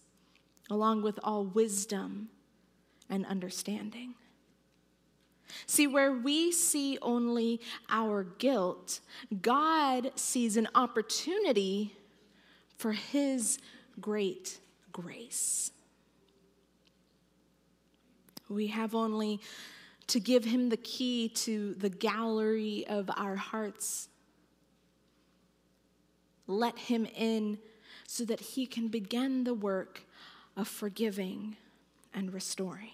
along 0.70 1.02
with 1.02 1.20
all 1.24 1.46
wisdom 1.46 2.30
and 3.10 3.26
understanding. 3.26 4.16
See, 5.68 5.88
where 5.88 6.12
we 6.12 6.52
see 6.52 6.98
only 7.02 7.62
our 7.90 8.24
guilt, 8.24 9.00
God 9.42 10.12
sees 10.16 10.58
an 10.58 10.68
opportunity 10.76 11.96
for 12.78 12.92
his 12.92 13.60
great 14.00 14.60
grace. 14.92 15.72
We 18.50 18.68
have 18.68 18.94
only 18.94 19.40
to 20.08 20.20
give 20.20 20.46
him 20.46 20.70
the 20.70 20.78
key 20.78 21.30
to 21.30 21.74
the 21.76 21.90
gallery 21.90 22.86
of 22.88 23.10
our 23.16 23.36
hearts. 23.36 24.10
Let 26.48 26.78
him 26.78 27.08
in 27.16 27.58
so 28.08 28.24
that 28.26 28.40
he 28.40 28.66
can 28.66 28.88
begin 28.88 29.44
the 29.44 29.54
work 29.54 30.02
of 30.56 30.68
forgiving 30.68 31.58
and 32.14 32.34
restoring. 32.34 32.92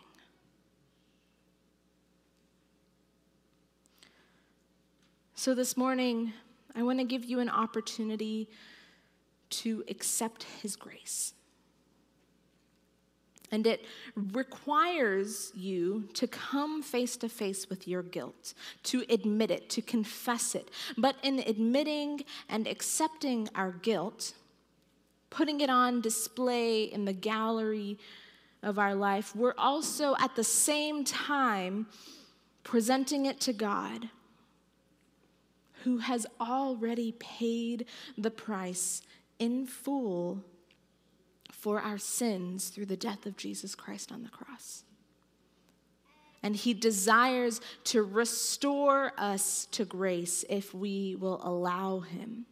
So 5.36 5.56
this 5.56 5.76
morning, 5.76 6.34
I 6.76 6.84
want 6.84 7.00
to 7.00 7.04
give 7.04 7.26
you 7.26 7.40
an 7.40 7.50
opportunity 7.50 8.48
to 9.50 9.84
accept 9.90 10.44
His 10.62 10.76
grace. 10.76 11.34
And 13.52 13.68
it 13.68 13.86
requires 14.16 15.52
you 15.54 16.08
to 16.14 16.26
come 16.26 16.82
face 16.82 17.18
to 17.18 17.28
face 17.28 17.70
with 17.70 17.88
your 17.88 18.02
guilt, 18.02 18.54
to 18.84 19.04
admit 19.10 19.52
it, 19.52 19.70
to 19.72 19.82
confess 19.82 20.56
it. 20.56 20.70
But 20.98 21.18
in 21.22 21.40
admitting 21.40 22.24
and 22.48 22.66
accepting 22.66 23.50
our 23.54 23.72
guilt, 23.72 24.34
putting 25.30 25.60
it 25.60 25.70
on 25.70 26.00
display 26.00 26.84
in 26.84 27.04
the 27.04 27.14
gallery 27.14 28.00
of 28.64 28.80
our 28.80 28.96
life, 28.96 29.36
we're 29.36 29.56
also 29.58 30.16
at 30.20 30.36
the 30.36 30.44
same 30.44 31.04
time 31.04 31.88
presenting 32.64 33.26
it 33.26 33.42
to 33.42 33.54
God, 33.54 34.10
who 35.84 35.98
has 35.98 36.28
already 36.40 37.12
paid 37.14 37.86
the 38.18 38.32
price 38.32 39.02
in 39.40 39.66
full 39.66 40.46
for 41.52 41.80
our 41.80 41.98
sins 41.98 42.70
through 42.70 42.88
the 42.88 42.98
death 42.98 43.26
of 43.26 43.38
Jesus 43.38 43.76
Christ 43.76 44.12
on 44.12 44.24
the 44.24 44.30
cross. 44.30 44.84
And 46.44 46.56
he 46.56 46.74
desires 46.74 47.62
to 47.86 48.02
restore 48.02 49.14
us 49.18 49.68
to 49.72 49.86
grace 49.86 50.44
if 50.50 50.74
we 50.74 51.16
will 51.16 51.40
allow 51.44 52.00
him. 52.00 52.48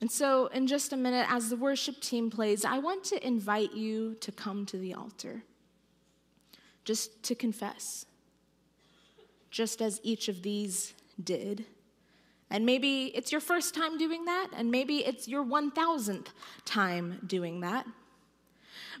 And 0.00 0.10
so, 0.10 0.46
in 0.46 0.68
just 0.68 0.92
a 0.92 0.96
minute, 0.96 1.26
as 1.28 1.50
the 1.50 1.56
worship 1.56 2.00
team 2.00 2.30
plays, 2.30 2.64
I 2.64 2.78
want 2.78 3.02
to 3.04 3.26
invite 3.26 3.74
you 3.74 4.14
to 4.20 4.30
come 4.30 4.64
to 4.66 4.78
the 4.78 4.94
altar, 4.94 5.42
just 6.84 7.24
to 7.24 7.34
confess, 7.34 8.06
just 9.50 9.82
as 9.82 10.00
each 10.04 10.28
of 10.28 10.42
these 10.42 10.94
did. 11.22 11.64
And 12.50 12.64
maybe 12.64 13.12
it's 13.14 13.30
your 13.30 13.40
first 13.40 13.74
time 13.74 13.98
doing 13.98 14.24
that, 14.24 14.48
and 14.56 14.70
maybe 14.70 15.04
it's 15.04 15.28
your 15.28 15.44
1000th 15.44 16.28
time 16.64 17.20
doing 17.26 17.60
that. 17.60 17.86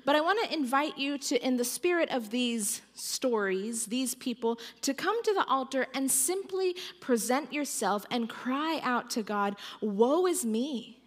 But 0.04 0.16
I 0.16 0.20
want 0.20 0.42
to 0.44 0.54
invite 0.54 0.96
you 0.98 1.18
to, 1.18 1.46
in 1.46 1.56
the 1.56 1.64
spirit 1.64 2.10
of 2.10 2.30
these 2.30 2.82
stories, 2.94 3.86
these 3.86 4.14
people, 4.14 4.58
to 4.82 4.94
come 4.94 5.22
to 5.22 5.34
the 5.34 5.44
altar 5.46 5.86
and 5.94 6.10
simply 6.10 6.76
present 7.00 7.52
yourself 7.52 8.06
and 8.10 8.28
cry 8.28 8.80
out 8.82 9.10
to 9.10 9.22
God, 9.22 9.56
Woe 9.80 10.26
is 10.26 10.44
me. 10.44 10.98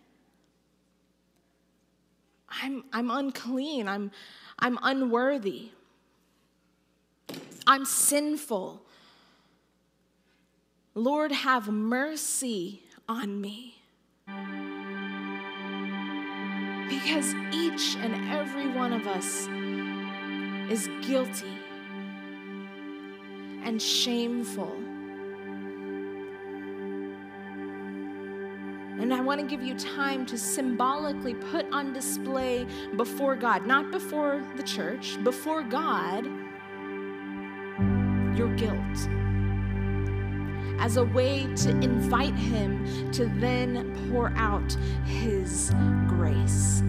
I'm, 2.62 2.84
I'm 2.92 3.10
unclean. 3.10 3.88
I'm, 3.88 4.12
I'm 4.60 4.78
unworthy. 4.82 5.70
I'm 7.66 7.86
sinful. 7.86 8.81
Lord, 10.94 11.32
have 11.32 11.70
mercy 11.70 12.84
on 13.08 13.40
me. 13.40 13.76
Because 16.90 17.34
each 17.54 17.96
and 17.96 18.30
every 18.30 18.68
one 18.68 18.92
of 18.92 19.08
us 19.08 19.48
is 20.70 20.90
guilty 21.08 21.58
and 23.64 23.82
shameful. 23.82 24.76
And 29.00 29.14
I 29.14 29.22
want 29.22 29.40
to 29.40 29.48
give 29.48 29.64
you 29.64 29.76
time 29.76 30.26
to 30.26 30.38
symbolically 30.38 31.36
put 31.36 31.66
on 31.72 31.94
display 31.94 32.68
before 32.98 33.38
God, 33.38 33.66
not 33.66 33.92
before 33.92 34.44
the 34.58 34.64
church, 34.64 35.18
before 35.24 35.64
God, 35.64 36.28
as 40.82 40.98
a 40.98 41.04
way 41.06 41.48
to 41.56 41.70
invite 41.82 42.36
Him 42.36 43.12
to 43.12 43.26
then 43.40 43.96
pour 44.10 44.34
out 44.36 44.74
His 45.06 45.72
grace. 46.08 46.82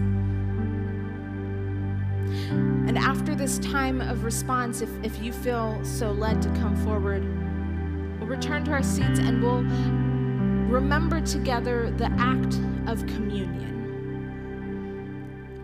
And 2.43 2.97
after 2.97 3.35
this 3.35 3.59
time 3.59 4.01
of 4.01 4.23
response, 4.23 4.81
if, 4.81 4.89
if 5.03 5.21
you 5.21 5.31
feel 5.31 5.79
so 5.85 6.11
led 6.11 6.41
to 6.41 6.49
come 6.49 6.75
forward, 6.83 7.23
we'll 8.19 8.27
return 8.27 8.65
to 8.65 8.71
our 8.71 8.83
seats 8.83 9.19
and 9.19 9.41
we'll 9.41 9.63
remember 10.69 11.21
together 11.21 11.91
the 11.91 12.11
act 12.17 12.59
of 12.87 13.05
communion. 13.05 13.71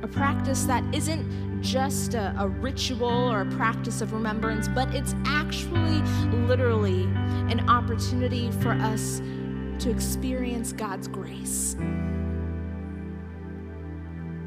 A 0.03 0.07
practice 0.07 0.63
that 0.65 0.83
isn't 0.93 1.48
just 1.61 2.13
a, 2.13 2.33
a, 2.37 2.47
ritual 2.47 3.31
or 3.31 3.41
a 3.41 3.45
practice 3.45 4.01
of 4.01 4.13
remembrance, 4.13 4.67
but 4.67 4.93
it's 4.93 5.13
actually 5.25 6.01
literally 6.47 7.03
an 7.51 7.69
opportunity 7.69 8.51
for 8.51 8.71
us 8.71 9.19
to 9.79 9.89
experience 9.89 10.71
God's 10.73 11.07
grace. 11.07 11.75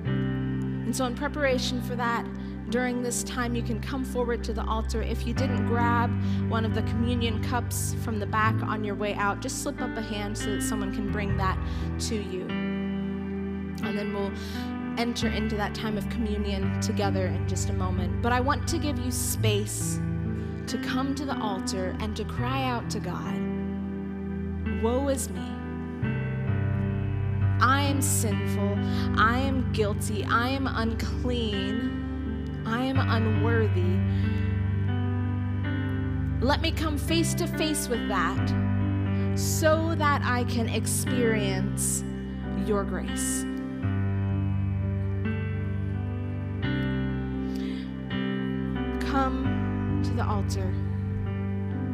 And 0.05 0.95
so, 0.95 1.07
in 1.07 1.15
preparation 1.15 1.81
for 1.83 1.97
that, 1.97 2.27
during 2.73 3.03
this 3.03 3.23
time, 3.25 3.55
you 3.55 3.63
can 3.63 3.81
come 3.81 4.05
forward 4.05 4.43
to 4.45 4.53
the 4.53 4.65
altar. 4.65 5.03
If 5.03 5.27
you 5.27 5.35
didn't 5.35 5.67
grab 5.67 6.11
one 6.49 6.65
of 6.65 6.75
the 6.75 6.83
communion 6.83 7.43
cups 7.45 7.95
from 8.03 8.19
the 8.19 8.27
back 8.27 8.55
on 8.63 8.83
your 8.83 8.95
way 8.95 9.15
out, 9.15 9.41
just 9.41 9.63
slip 9.63 9.81
up 9.81 9.97
a 9.97 10.01
hand 10.01 10.37
so 10.37 10.47
that 10.47 10.63
someone 10.63 10.95
can 10.95 11.13
bring 11.13 11.37
that 11.37 11.59
to 12.01 12.15
you. 12.15 12.47
And 12.49 13.99
then 13.99 14.15
we'll 14.15 14.33
enter 14.99 15.29
into 15.29 15.57
that 15.57 15.75
time 15.75 15.97
of 15.99 16.09
communion 16.11 16.81
together 16.81 17.27
in 17.27 17.49
just 17.49 17.71
a 17.71 17.73
moment. 17.73 18.23
But 18.23 18.33
I 18.33 18.41
want 18.41 18.67
to 18.69 18.79
give 18.79 18.99
you 18.99 19.11
space 19.11 20.01
to 20.67 20.79
come 20.79 21.15
to 21.15 21.25
the 21.25 21.39
altar 21.39 21.97
and 22.01 22.17
to 22.17 22.25
cry 22.25 22.65
out 22.65 22.89
to 22.91 23.01
God 23.01 23.53
Woe 24.83 25.07
is 25.09 25.29
me. 25.31 25.41
I 27.61 27.83
am 27.83 28.03
sinful. 28.03 28.77
I 29.17 29.39
am 29.39 29.73
guilty. 29.73 30.25
I 30.25 30.49
am 30.49 30.67
unclean. 30.67 32.65
I 32.67 32.83
am 32.83 32.99
unworthy. 32.99 34.01
Let 36.45 36.61
me 36.63 36.73
come 36.73 36.99
face 36.99 37.33
to 37.35 37.47
face 37.47 37.89
with 37.89 38.09
that 38.09 38.49
so 39.39 39.95
that 39.95 40.23
I 40.25 40.43
can 40.45 40.69
experience 40.69 42.03
your 42.67 42.83
grace. 42.83 43.45
Come 49.13 50.01
to 50.05 50.11
the 50.13 50.25
altar 50.25 50.73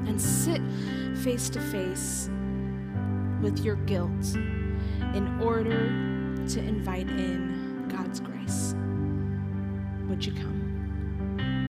and 0.07 0.21
sit 0.21 0.63
face 1.25 1.51
to 1.51 1.61
face 1.61 2.31
with 3.43 3.59
your 3.65 3.75
guilt 3.75 4.37
in 5.17 5.41
order 5.43 5.89
to 6.47 6.61
invite 6.61 7.09
in 7.09 7.89
God's 7.89 8.21
grace. 8.21 8.77
Would 10.09 10.25
you 10.25 10.31
come? 10.31 10.58